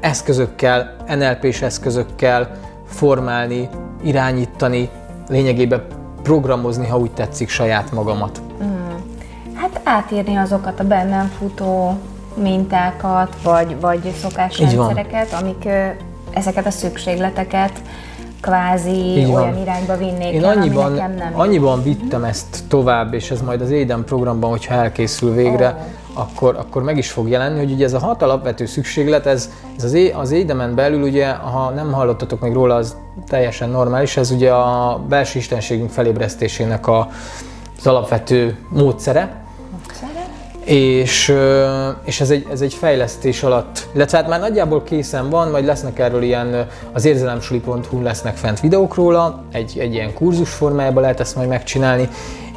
eszközökkel, 0.00 0.96
NLP-s 1.06 1.62
eszközökkel 1.62 2.50
formálni, 2.86 3.68
irányítani, 4.02 4.88
lényegében 5.28 5.86
programozni, 6.22 6.86
ha 6.86 6.98
úgy 6.98 7.12
tetszik, 7.12 7.48
saját 7.48 7.92
magamat. 7.92 8.40
Mm. 8.62 8.82
Hát 9.54 9.80
átírni 9.84 10.36
azokat 10.36 10.80
a 10.80 10.84
bennem 10.84 11.32
futó 11.38 11.98
mintákat, 12.34 13.36
vagy, 13.42 13.80
vagy 13.80 14.12
szokásrendszereket, 14.22 15.32
amik 15.32 15.68
ezeket 16.30 16.66
a 16.66 16.70
szükségleteket 16.70 17.72
kvázi 18.42 18.90
Így 18.90 19.30
olyan 19.30 19.52
van. 19.52 19.62
irányba 19.62 19.96
vinnék 19.96 20.32
Én 20.32 20.44
el, 20.44 20.56
annyiban, 20.56 20.92
nekem 20.92 21.14
nem 21.14 21.40
annyiban 21.40 21.82
vittem 21.82 22.24
ezt 22.24 22.64
tovább, 22.68 23.14
és 23.14 23.30
ez 23.30 23.40
majd 23.42 23.60
az 23.60 23.70
Éden 23.70 24.04
programban, 24.04 24.50
hogyha 24.50 24.74
elkészül 24.74 25.34
végre, 25.34 25.68
oh. 26.14 26.20
akkor, 26.22 26.56
akkor 26.56 26.82
meg 26.82 26.96
is 26.96 27.10
fog 27.10 27.28
jelenni, 27.28 27.58
hogy 27.58 27.72
ugye 27.72 27.84
ez 27.84 27.92
a 27.92 27.98
hat 27.98 28.22
alapvető 28.22 28.66
szükséglet, 28.66 29.26
ez, 29.26 29.50
ez 29.76 29.84
az, 29.84 29.92
é, 29.92 30.10
az 30.10 30.30
Édemen 30.30 30.74
belül 30.74 31.02
ugye, 31.02 31.30
ha 31.30 31.70
nem 31.70 31.92
hallottatok 31.92 32.40
még 32.40 32.52
róla, 32.52 32.74
az 32.74 32.96
teljesen 33.28 33.70
normális, 33.70 34.16
ez 34.16 34.30
ugye 34.30 34.52
a 34.52 35.00
belső 35.08 35.38
istenségünk 35.38 35.90
felébresztésének 35.90 36.86
a, 36.86 37.08
az 37.78 37.86
alapvető 37.86 38.58
módszere, 38.68 39.41
és, 40.64 41.34
és 42.04 42.20
ez, 42.20 42.30
egy, 42.30 42.46
ez 42.50 42.60
egy 42.60 42.74
fejlesztés 42.74 43.42
alatt, 43.42 43.88
illetve 43.94 44.18
hát 44.18 44.28
már 44.28 44.40
nagyjából 44.40 44.82
készen 44.82 45.30
van, 45.30 45.50
majd 45.50 45.64
lesznek 45.64 45.98
erről 45.98 46.22
ilyen, 46.22 46.66
az 46.92 47.04
érzelemsuli.hu 47.04 48.02
lesznek 48.02 48.36
fent 48.36 48.60
videók 48.60 48.94
róla, 48.94 49.42
egy, 49.52 49.78
egy 49.78 49.92
ilyen 49.92 50.14
kurzus 50.14 50.50
formájában 50.50 51.02
lehet 51.02 51.20
ezt 51.20 51.36
majd 51.36 51.48
megcsinálni, 51.48 52.08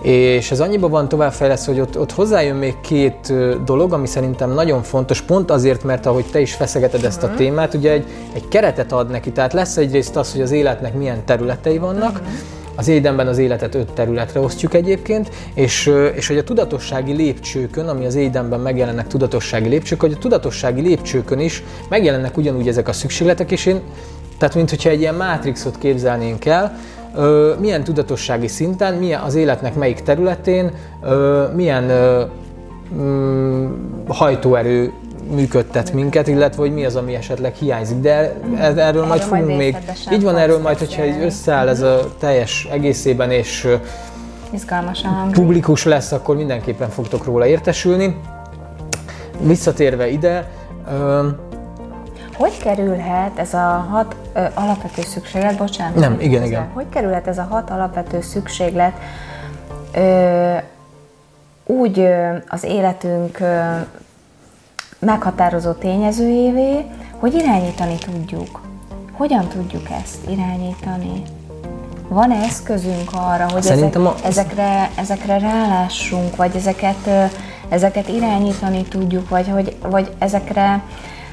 és 0.01 0.51
ez 0.51 0.59
annyiban 0.59 0.89
van 0.89 1.07
továbbfejlesztve, 1.07 1.71
hogy 1.71 1.81
ott, 1.81 1.99
ott 1.99 2.11
hozzájön 2.11 2.55
még 2.55 2.79
két 2.81 3.33
dolog, 3.65 3.93
ami 3.93 4.07
szerintem 4.07 4.53
nagyon 4.53 4.83
fontos, 4.83 5.21
pont 5.21 5.51
azért, 5.51 5.83
mert 5.83 6.05
ahogy 6.05 6.25
te 6.31 6.39
is 6.39 6.53
feszegeted 6.53 7.03
ezt 7.03 7.23
a 7.23 7.27
mhm. 7.27 7.35
témát, 7.35 7.73
ugye 7.73 7.91
egy, 7.91 8.05
egy 8.33 8.47
keretet 8.47 8.91
ad 8.91 9.09
neki, 9.09 9.31
tehát 9.31 9.53
lesz 9.53 9.77
egyrészt 9.77 10.15
az, 10.15 10.31
hogy 10.31 10.41
az 10.41 10.51
életnek 10.51 10.93
milyen 10.93 11.25
területei 11.25 11.77
vannak, 11.77 12.11
uh-huh 12.11 12.54
az 12.75 12.87
édenben 12.87 13.27
az 13.27 13.37
életet 13.37 13.75
öt 13.75 13.91
területre 13.91 14.39
osztjuk 14.39 14.73
egyébként, 14.73 15.29
és, 15.53 15.91
és 16.15 16.27
hogy 16.27 16.37
a 16.37 16.43
tudatossági 16.43 17.13
lépcsőkön, 17.13 17.87
ami 17.87 18.05
az 18.05 18.15
édenben 18.15 18.59
megjelennek 18.59 19.07
tudatossági 19.07 19.69
lépcsők, 19.69 19.99
hogy 19.99 20.11
a 20.11 20.17
tudatossági 20.17 20.81
lépcsőkön 20.81 21.39
is 21.39 21.63
megjelennek 21.89 22.37
ugyanúgy 22.37 22.67
ezek 22.67 22.87
a 22.87 22.93
szükségletek, 22.93 23.51
és 23.51 23.65
én, 23.65 23.81
tehát 24.37 24.55
mint 24.55 24.69
hogyha 24.69 24.89
egy 24.89 24.99
ilyen 24.99 25.15
mátrixot 25.15 25.77
képzelnénk 25.77 26.45
el, 26.45 26.77
milyen 27.59 27.83
tudatossági 27.83 28.47
szinten, 28.47 28.93
milyen 28.93 29.21
az 29.21 29.35
életnek 29.35 29.75
melyik 29.75 29.99
területén, 29.99 30.71
milyen 31.55 31.91
mm, 32.95 33.65
hajtóerő 34.07 34.93
működtet 35.29 35.93
minket, 35.93 36.27
illetve 36.27 36.61
hogy 36.61 36.73
mi 36.73 36.85
az, 36.85 36.95
ami 36.95 37.15
esetleg 37.15 37.53
hiányzik. 37.53 37.97
De 37.97 38.33
erről, 38.57 38.79
erről 38.79 39.05
majd 39.05 39.21
fogunk 39.21 39.45
majd 39.45 39.57
még. 39.57 39.77
Így 40.11 40.23
van 40.23 40.37
erről 40.37 40.61
majd, 40.61 40.77
hogyha 40.77 41.21
összeáll 41.21 41.67
ez 41.67 41.81
a 41.81 42.15
teljes 42.19 42.67
egészében, 42.71 43.31
és 43.31 43.67
Izgalmasan 44.49 45.31
publikus 45.31 45.83
lesz, 45.83 46.11
akkor 46.11 46.35
mindenképpen 46.35 46.89
fogtok 46.89 47.25
róla 47.25 47.45
értesülni. 47.45 48.17
Visszatérve 49.41 50.07
ide, 50.07 50.49
hogy 52.37 52.57
kerülhet 52.57 53.39
ez 53.39 53.53
a 53.53 53.87
hat 53.89 54.15
ö, 54.33 54.45
alapvető 54.53 55.01
szükséglet, 55.01 55.57
bocsánat. 55.57 55.95
Nem, 55.95 56.19
igen, 56.19 56.43
igen. 56.43 56.67
Hogy 56.73 56.85
kerülhet 56.89 57.27
ez 57.27 57.37
a 57.37 57.47
hat 57.49 57.69
alapvető 57.69 58.21
szükséglet 58.21 58.93
ö, 59.93 60.55
úgy 61.65 61.99
ö, 61.99 62.35
az 62.47 62.63
életünk 62.63 63.39
ö, 63.39 63.75
meghatározó 65.05 65.71
tényezőjévé, 65.71 66.85
hogy 67.19 67.33
irányítani 67.33 67.95
tudjuk. 67.97 68.61
Hogyan 69.11 69.47
tudjuk 69.47 69.89
ezt 70.01 70.29
irányítani? 70.29 71.21
Van 72.07 72.31
-e 72.31 72.43
eszközünk 72.43 73.09
arra, 73.13 73.45
hogy 73.51 73.65
ezek, 73.65 73.95
a... 73.95 74.15
ezekre, 74.23 74.89
ezekre 74.95 75.37
rálássunk, 75.37 76.35
vagy 76.35 76.55
ezeket, 76.55 77.09
ezeket 77.69 78.07
irányítani 78.07 78.83
tudjuk, 78.83 79.29
vagy, 79.29 79.47
hogy, 79.47 79.75
vagy 79.89 80.11
ezekre 80.17 80.83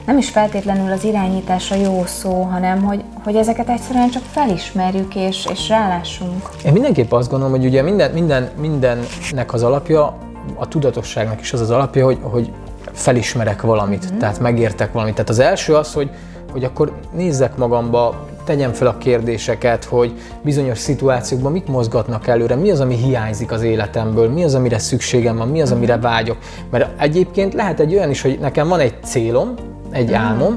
nem 0.07 0.19
is 0.19 0.29
feltétlenül 0.29 0.93
az 0.93 1.05
irányítás 1.05 1.71
a 1.71 1.75
jó 1.75 2.03
szó, 2.07 2.43
hanem 2.43 2.83
hogy, 2.83 3.05
hogy 3.25 3.37
ezeket 3.37 3.69
egyszerűen 3.69 4.11
csak 4.11 4.23
felismerjük 4.31 5.15
és, 5.15 5.47
és 5.51 5.69
rálássunk. 5.69 6.49
Én 6.65 6.73
mindenképp 6.73 7.13
azt 7.13 7.31
gondolom, 7.31 7.55
hogy 7.55 7.65
ugye 7.65 7.83
minden, 7.83 8.11
minden, 8.11 8.51
mindennek 8.61 9.53
az 9.53 9.63
alapja, 9.63 10.17
a 10.57 10.69
tudatosságnak 10.69 11.41
is 11.41 11.53
az 11.53 11.61
az 11.61 11.71
alapja, 11.71 12.05
hogy, 12.05 12.19
hogy 12.23 12.53
felismerek 12.93 13.63
valamit, 13.63 14.13
mm. 14.13 14.19
tehát 14.19 14.41
megértek 14.41 14.93
valamit. 14.93 15.15
Tehát 15.15 15.31
az 15.31 15.39
első 15.39 15.75
az, 15.75 15.93
hogy, 15.93 16.11
hogy 16.53 16.65
akkor 16.65 16.93
nézzek 17.13 17.57
magamba, 17.57 18.27
tegyem 18.45 18.73
fel 18.73 18.87
a 18.87 18.99
kérdéseket, 18.99 19.85
hogy 19.85 20.21
bizonyos 20.43 20.79
szituációkban 20.79 21.53
mit 21.53 21.69
mozgatnak 21.69 22.27
előre, 22.27 22.55
mi 22.55 22.71
az, 22.71 22.81
ami 22.81 22.97
hiányzik 22.97 23.53
az 23.53 23.63
életemből, 23.63 24.29
mi 24.29 24.45
az, 24.45 24.55
amire 24.55 24.79
szükségem 24.79 25.37
van, 25.37 25.49
mi 25.49 25.61
az, 25.61 25.73
amire 25.73 25.99
vágyok. 25.99 26.37
Mert 26.71 27.01
egyébként 27.01 27.55
lehet 27.55 27.81
egy 27.81 27.95
olyan 27.95 28.11
is, 28.11 28.23
hogy 28.23 28.39
nekem 28.41 28.69
van 28.69 28.81
egy 28.81 28.95
célom, 29.03 29.55
egy 29.91 30.13
álmom, 30.13 30.57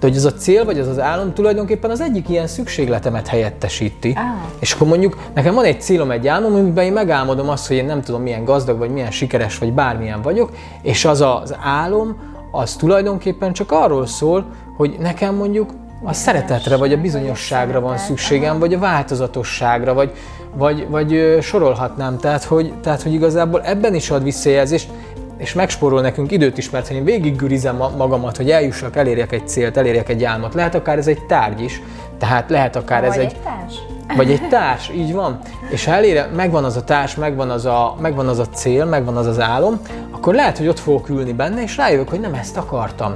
de 0.00 0.06
hogy 0.06 0.16
az 0.16 0.24
a 0.24 0.32
cél 0.32 0.64
vagy 0.64 0.78
az 0.78 0.88
az 0.88 0.98
álom 0.98 1.32
tulajdonképpen 1.34 1.90
az 1.90 2.00
egyik 2.00 2.28
ilyen 2.28 2.46
szükségletemet 2.46 3.26
helyettesíti. 3.26 4.12
Ah. 4.16 4.22
És 4.58 4.72
akkor 4.72 4.86
mondjuk 4.86 5.16
nekem 5.34 5.54
van 5.54 5.64
egy 5.64 5.80
célom, 5.80 6.10
egy 6.10 6.26
álmom, 6.26 6.54
amiben 6.54 6.84
én 6.84 6.92
megálmodom 6.92 7.48
azt, 7.48 7.66
hogy 7.66 7.76
én 7.76 7.84
nem 7.84 8.02
tudom 8.02 8.22
milyen 8.22 8.44
gazdag, 8.44 8.78
vagy 8.78 8.90
milyen 8.90 9.10
sikeres, 9.10 9.58
vagy 9.58 9.72
bármilyen 9.72 10.22
vagyok, 10.22 10.50
és 10.82 11.04
az 11.04 11.20
az 11.20 11.56
álom, 11.62 12.16
az 12.50 12.76
tulajdonképpen 12.76 13.52
csak 13.52 13.72
arról 13.72 14.06
szól, 14.06 14.44
hogy 14.76 14.96
nekem 15.00 15.34
mondjuk 15.34 15.70
a 16.02 16.12
szeretetre, 16.12 16.76
vagy 16.76 16.92
a 16.92 17.00
bizonyosságra 17.00 17.80
van 17.80 17.98
szükségem, 17.98 18.58
vagy 18.58 18.74
a 18.74 18.78
változatosságra, 18.78 19.94
vagy, 19.94 20.12
vagy, 20.54 20.86
vagy 20.88 21.38
sorolhatnám. 21.40 22.18
Tehát 22.18 22.44
hogy, 22.44 22.72
tehát, 22.82 23.02
hogy 23.02 23.12
igazából 23.12 23.62
ebben 23.62 23.94
is 23.94 24.10
ad 24.10 24.22
visszajelzést, 24.22 24.90
és 25.38 25.52
megspórol 25.52 26.00
nekünk 26.00 26.32
időt 26.32 26.58
is, 26.58 26.70
mert 26.70 26.88
ha 26.88 26.94
én 26.94 27.04
végiggürizem 27.04 27.76
magamat, 27.76 28.36
hogy 28.36 28.50
eljussak, 28.50 28.96
elérjek 28.96 29.32
egy 29.32 29.48
célt, 29.48 29.76
elérjek 29.76 30.08
egy 30.08 30.24
álmot, 30.24 30.54
lehet 30.54 30.74
akár 30.74 30.98
ez 30.98 31.06
egy 31.06 31.26
tárgy 31.26 31.60
is, 31.60 31.82
tehát 32.18 32.50
lehet 32.50 32.76
akár 32.76 33.00
vagy 33.00 33.10
ez 33.10 33.16
egy... 33.16 33.24
egy 33.24 33.36
társ. 33.42 33.74
Vagy 34.16 34.30
egy 34.30 34.48
társ, 34.48 34.90
így 34.90 35.12
van. 35.12 35.38
És 35.70 35.84
ha 35.84 35.92
elére, 35.92 36.30
megvan 36.36 36.64
az 36.64 36.76
a 36.76 36.84
társ, 36.84 37.14
megvan 37.14 37.50
az 37.50 37.64
a, 37.64 37.96
megvan 38.00 38.28
az 38.28 38.38
a 38.38 38.46
cél, 38.46 38.84
megvan 38.84 39.16
az 39.16 39.26
az 39.26 39.40
álom, 39.40 39.80
akkor 40.10 40.34
lehet, 40.34 40.58
hogy 40.58 40.68
ott 40.68 40.78
fogok 40.78 41.08
ülni 41.08 41.32
benne, 41.32 41.62
és 41.62 41.76
rájövök, 41.76 42.08
hogy 42.08 42.20
nem 42.20 42.34
ezt 42.34 42.56
akartam. 42.56 43.14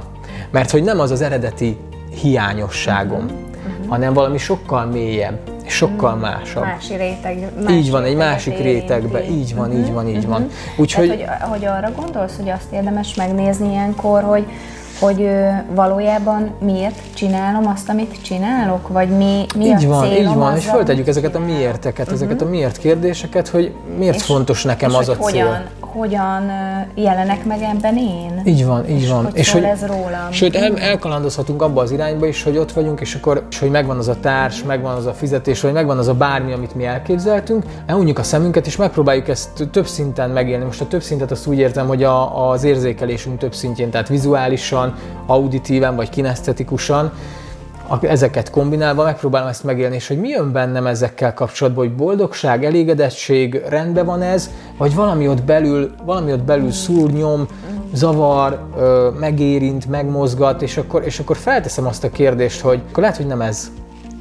Mert 0.51 0.71
hogy 0.71 0.83
nem 0.83 0.99
az 0.99 1.11
az 1.11 1.21
eredeti 1.21 1.77
hiányosságom, 2.21 3.23
uh-huh. 3.23 3.87
hanem 3.87 4.13
valami 4.13 4.37
sokkal 4.37 4.85
mélyebb, 4.85 5.52
sokkal 5.65 6.15
másabb. 6.15 6.63
Mási 6.63 6.95
réteg. 6.95 7.51
Más 7.63 7.73
így 7.73 7.91
van, 7.91 8.03
egy 8.03 8.15
másik 8.15 8.57
rétegbe. 8.57 9.25
Így 9.29 9.55
van, 9.55 9.67
uh-huh. 9.67 9.81
így 9.81 9.93
van, 9.93 10.07
így 10.07 10.15
uh-huh. 10.15 10.31
van. 10.31 10.49
Úgyhogy... 10.77 11.07
hogy, 11.07 11.25
hogy 11.49 11.65
arra 11.65 11.91
gondolsz, 11.95 12.35
hogy 12.35 12.49
azt 12.49 12.71
érdemes 12.71 13.15
megnézni 13.15 13.69
ilyenkor, 13.69 14.23
hogy 14.23 14.45
hogy 14.99 15.29
valójában 15.75 16.51
miért 16.59 16.99
csinálom 17.13 17.67
azt, 17.67 17.89
amit 17.89 18.21
csinálok, 18.21 18.87
vagy 18.87 19.09
mi, 19.09 19.45
mi 19.55 19.65
így 19.65 19.85
a 19.85 19.87
van, 19.87 20.03
célom 20.03 20.17
Így 20.17 20.37
van, 20.37 20.41
azzal, 20.41 20.57
és 20.57 20.65
föltegyük 20.65 21.07
ezeket 21.07 21.35
a 21.35 21.39
miérteket, 21.39 22.05
uh-huh. 22.05 22.13
ezeket 22.13 22.41
a 22.41 22.45
miért 22.45 22.77
kérdéseket, 22.77 23.47
hogy 23.47 23.73
miért 23.97 24.15
és, 24.15 24.23
fontos 24.23 24.63
nekem 24.63 24.89
és 24.89 24.95
az 24.95 25.09
a 25.09 25.13
cél. 25.13 25.23
Hogyan, 25.23 25.63
hogyan 25.93 26.51
jelenek 26.95 27.45
meg 27.45 27.61
ebben 27.61 27.97
én? 27.97 28.41
Így 28.45 28.65
van, 28.65 28.89
így 28.89 29.01
és 29.01 29.09
van. 29.09 29.23
Hogy 29.23 29.37
és 29.37 29.51
hogy 29.51 29.63
ez 29.63 29.85
rólam. 29.85 30.31
Sőt, 30.31 30.55
el, 30.55 30.77
elkalandozhatunk 30.77 31.61
abba 31.61 31.81
az 31.81 31.91
irányba 31.91 32.25
is, 32.25 32.43
hogy 32.43 32.57
ott 32.57 32.71
vagyunk, 32.71 32.99
és 32.99 33.15
akkor, 33.15 33.45
és 33.49 33.59
hogy 33.59 33.69
megvan 33.69 33.97
az 33.97 34.07
a 34.07 34.19
társ, 34.19 34.63
megvan 34.63 34.95
az 34.95 35.05
a 35.05 35.13
fizetés, 35.13 35.61
vagy 35.61 35.73
megvan 35.73 35.97
az 35.97 36.07
a 36.07 36.13
bármi, 36.13 36.53
amit 36.53 36.75
mi 36.75 36.85
elképzeltünk, 36.85 37.63
elunjuk 37.85 38.19
a 38.19 38.23
szemünket, 38.23 38.65
és 38.65 38.75
megpróbáljuk 38.75 39.27
ezt 39.27 39.69
több 39.71 39.87
szinten 39.87 40.29
megélni. 40.29 40.65
Most 40.65 40.81
a 40.81 40.87
több 40.87 41.01
szintet 41.01 41.31
azt 41.31 41.47
úgy 41.47 41.57
értem, 41.57 41.87
hogy 41.87 42.03
a, 42.03 42.49
az 42.49 42.63
érzékelésünk 42.63 43.37
több 43.37 43.53
szintjén, 43.53 43.89
tehát 43.89 44.07
vizuálisan, 44.07 44.95
auditíven 45.25 45.95
vagy 45.95 46.09
kinesztetikusan, 46.09 47.11
ezeket 48.01 48.49
kombinálva 48.49 49.03
megpróbálom 49.03 49.47
ezt 49.47 49.63
megélni, 49.63 49.95
és 49.95 50.07
hogy 50.07 50.19
mi 50.19 50.27
jön 50.27 50.51
bennem 50.51 50.87
ezekkel 50.87 51.33
kapcsolatban, 51.33 51.85
hogy 51.85 51.95
boldogság, 51.95 52.65
elégedettség, 52.65 53.61
rendben 53.67 54.05
van 54.05 54.21
ez, 54.21 54.49
vagy 54.77 54.95
valami 54.95 55.27
ott 55.27 55.43
belül, 55.43 55.91
valami 56.05 56.31
ott 56.31 56.43
belül 56.43 56.71
szúrnyom, 56.71 57.47
zavar, 57.93 58.59
megérint, 59.19 59.89
megmozgat, 59.89 60.61
és 60.61 60.77
akkor, 60.77 61.03
és 61.05 61.19
akkor 61.19 61.37
felteszem 61.37 61.87
azt 61.87 62.03
a 62.03 62.09
kérdést, 62.09 62.61
hogy 62.61 62.81
akkor 62.89 63.01
lehet, 63.01 63.17
hogy 63.17 63.27
nem 63.27 63.41
ez. 63.41 63.71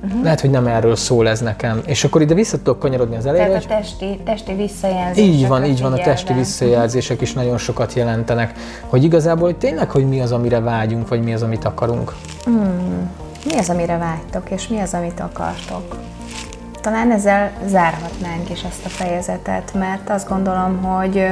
Uh-huh. 0.04 0.22
Lehet, 0.22 0.40
hogy 0.40 0.50
nem 0.50 0.66
erről 0.66 0.96
szól 0.96 1.28
ez 1.28 1.40
nekem. 1.40 1.80
És 1.86 2.04
akkor 2.04 2.20
ide 2.20 2.34
vissza 2.34 2.56
tudok 2.56 2.78
kanyarodni 2.78 3.16
az 3.16 3.26
elejére. 3.26 3.48
Tehát 3.48 3.64
a 3.64 3.68
testi, 3.68 4.20
testi 4.24 4.54
visszajelzések. 4.54 5.30
Így 5.30 5.48
van, 5.48 5.64
így 5.64 5.82
van, 5.82 5.92
a 5.92 5.96
testi 5.96 6.32
visszajelzések 6.32 7.20
is 7.20 7.32
nagyon 7.32 7.58
sokat 7.58 7.92
jelentenek. 7.92 8.52
Hogy 8.86 9.04
igazából 9.04 9.44
hogy 9.44 9.56
tényleg, 9.56 9.90
hogy 9.90 10.08
mi 10.08 10.20
az, 10.20 10.32
amire 10.32 10.60
vágyunk, 10.60 11.08
vagy 11.08 11.22
mi 11.22 11.34
az, 11.34 11.42
amit 11.42 11.64
akarunk. 11.64 12.14
Hmm. 12.44 13.10
Mi 13.44 13.58
az, 13.58 13.70
amire 13.70 13.96
vágytok, 13.96 14.50
és 14.50 14.68
mi 14.68 14.80
az, 14.80 14.94
amit 14.94 15.20
akartok? 15.20 15.96
Talán 16.80 17.10
ezzel 17.10 17.52
zárhatnánk 17.66 18.50
is 18.50 18.62
ezt 18.62 18.84
a 18.84 18.88
fejezetet, 18.88 19.74
mert 19.74 20.10
azt 20.10 20.28
gondolom, 20.28 20.82
hogy, 20.82 21.26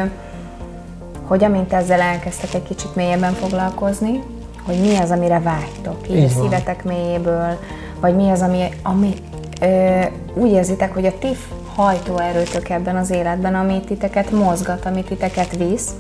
hogy 1.25 1.45
amint 1.45 1.73
ezzel 1.73 2.01
elkezdtek 2.01 2.55
egy 2.55 2.63
kicsit 2.63 2.95
mélyebben 2.95 3.33
foglalkozni, 3.33 4.23
hogy 4.67 4.81
mi 4.81 4.97
az, 4.97 5.11
amire 5.11 5.41
vágytok, 5.41 6.09
így, 6.09 6.17
így 6.17 6.29
szívetek 6.29 6.85
mélyéből, 6.85 7.59
vagy 8.01 8.17
mi 8.17 8.31
az, 8.31 8.41
ami, 8.41 8.69
ami 8.83 9.15
ö, 9.61 10.01
úgy 10.35 10.51
érzitek, 10.51 10.95
hogy 10.95 11.07
a 11.07 11.19
ti 11.19 11.37
hajtóerőtök 11.75 12.69
ebben 12.69 12.97
az 12.97 13.11
életben, 13.11 13.55
amit 13.55 13.87
titeket 13.87 14.31
mozgat, 14.31 14.87
amit 14.87 15.07
titeket 15.07 15.57
visz, 15.57 15.91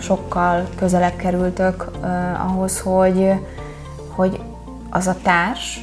sokkal 0.00 0.68
közelebb 0.76 1.16
kerültök 1.16 1.90
ö, 2.02 2.06
ahhoz, 2.48 2.80
hogy, 2.80 3.32
hogy 4.08 4.40
az 4.94 5.06
a 5.06 5.16
társ, 5.22 5.80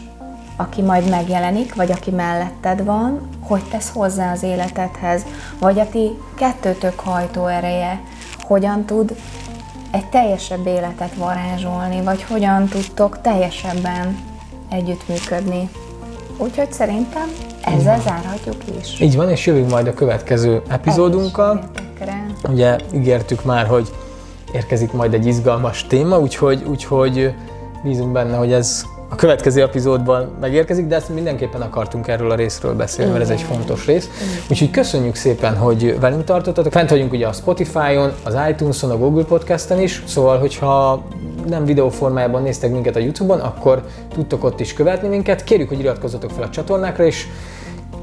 aki 0.56 0.82
majd 0.82 1.10
megjelenik, 1.10 1.76
vagy 1.76 1.92
aki 1.92 2.12
melletted 2.12 2.84
van, 2.86 3.30
hogy 3.40 3.64
tesz 3.64 3.92
hozzá 3.94 4.32
az 4.32 4.44
életedhez, 4.44 5.26
vagy 5.60 5.80
a 5.80 5.90
ti 5.90 6.18
kettőtök 6.36 7.00
hajtó 7.00 7.46
ereje, 7.46 8.02
hogyan 8.40 8.86
tud 8.86 9.16
egy 9.92 10.06
teljesebb 10.06 10.68
életet 10.68 11.16
varázsolni, 11.16 12.02
vagy 12.02 12.24
hogyan 12.24 12.68
tudtok 12.68 13.22
teljesebben 13.22 14.18
együttműködni. 14.70 15.70
Úgyhogy 16.38 16.72
szerintem 16.74 17.28
ezzel 17.62 17.80
Igen. 17.80 18.02
zárhatjuk 18.02 18.64
is. 18.82 19.00
Így 19.00 19.16
van, 19.16 19.30
és 19.30 19.46
jövünk 19.46 19.70
majd 19.70 19.88
a 19.88 19.94
következő 19.94 20.62
epizódunkkal. 20.70 21.64
Ugye 22.50 22.78
ígértük 22.94 23.44
már, 23.44 23.68
hogy 23.68 23.94
érkezik 24.54 24.92
majd 24.92 25.14
egy 25.14 25.26
izgalmas 25.26 25.88
téma, 25.88 26.20
úgyhogy, 26.20 26.64
úgyhogy 26.68 27.34
bízunk 27.84 28.12
benne, 28.12 28.38
hogy 28.38 28.54
ez 28.54 28.86
a 29.12 29.16
következő 29.16 29.62
epizódban 29.62 30.32
megérkezik, 30.40 30.88
de 30.88 30.96
ezt 30.96 31.10
mindenképpen 31.10 31.62
akartunk 31.62 32.08
erről 32.08 32.32
a 32.32 32.36
részről 32.36 32.74
beszélni, 32.74 33.12
mert 33.12 33.24
ez 33.24 33.30
egy 33.30 33.42
fontos 33.42 33.86
rész. 33.86 34.10
Úgyhogy 34.50 34.72
köszönjük 34.72 35.16
szépen, 35.16 35.58
hogy 35.58 36.00
velünk 36.00 36.24
tartottatok. 36.24 36.72
Fent 36.72 36.90
vagyunk 36.90 37.12
ugye 37.12 37.28
a 37.28 37.32
Spotify-on, 37.32 38.12
az 38.24 38.36
iTunes-on, 38.50 38.92
a 38.92 38.98
Google 38.98 39.24
Podcast-en 39.24 39.82
is, 39.82 40.04
szóval 40.08 40.40
hogyha 40.40 41.04
nem 41.48 41.66
videóformájában 41.66 42.42
néztek 42.42 42.72
minket 42.72 42.96
a 42.96 43.00
YouTube-on, 43.00 43.40
akkor 43.40 43.84
tudtok 44.14 44.44
ott 44.44 44.60
is 44.60 44.74
követni 44.74 45.08
minket. 45.08 45.44
Kérjük, 45.44 45.70
hogy 45.70 45.80
iratkozzatok 45.80 46.32
fel 46.32 46.44
a 46.44 46.50
csatornákra, 46.50 47.06
és 47.06 47.28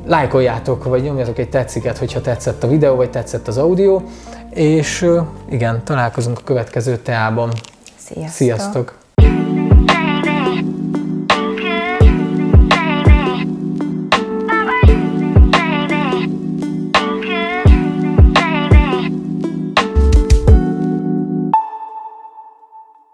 lájkoljátok, 0.06 0.84
vagy 0.84 1.02
nyomjatok 1.02 1.38
egy 1.38 1.48
tetsziket, 1.48 1.98
hogyha 1.98 2.20
tetszett 2.20 2.62
a 2.62 2.68
videó, 2.68 2.94
vagy 2.94 3.10
tetszett 3.10 3.48
az 3.48 3.58
audio. 3.58 4.02
És 4.50 5.10
igen, 5.50 5.84
találkozunk 5.84 6.38
a 6.38 6.44
következő 6.44 6.96
teában. 6.96 7.50
Sziasztok! 7.96 8.30
Sziasztok. 8.30 8.97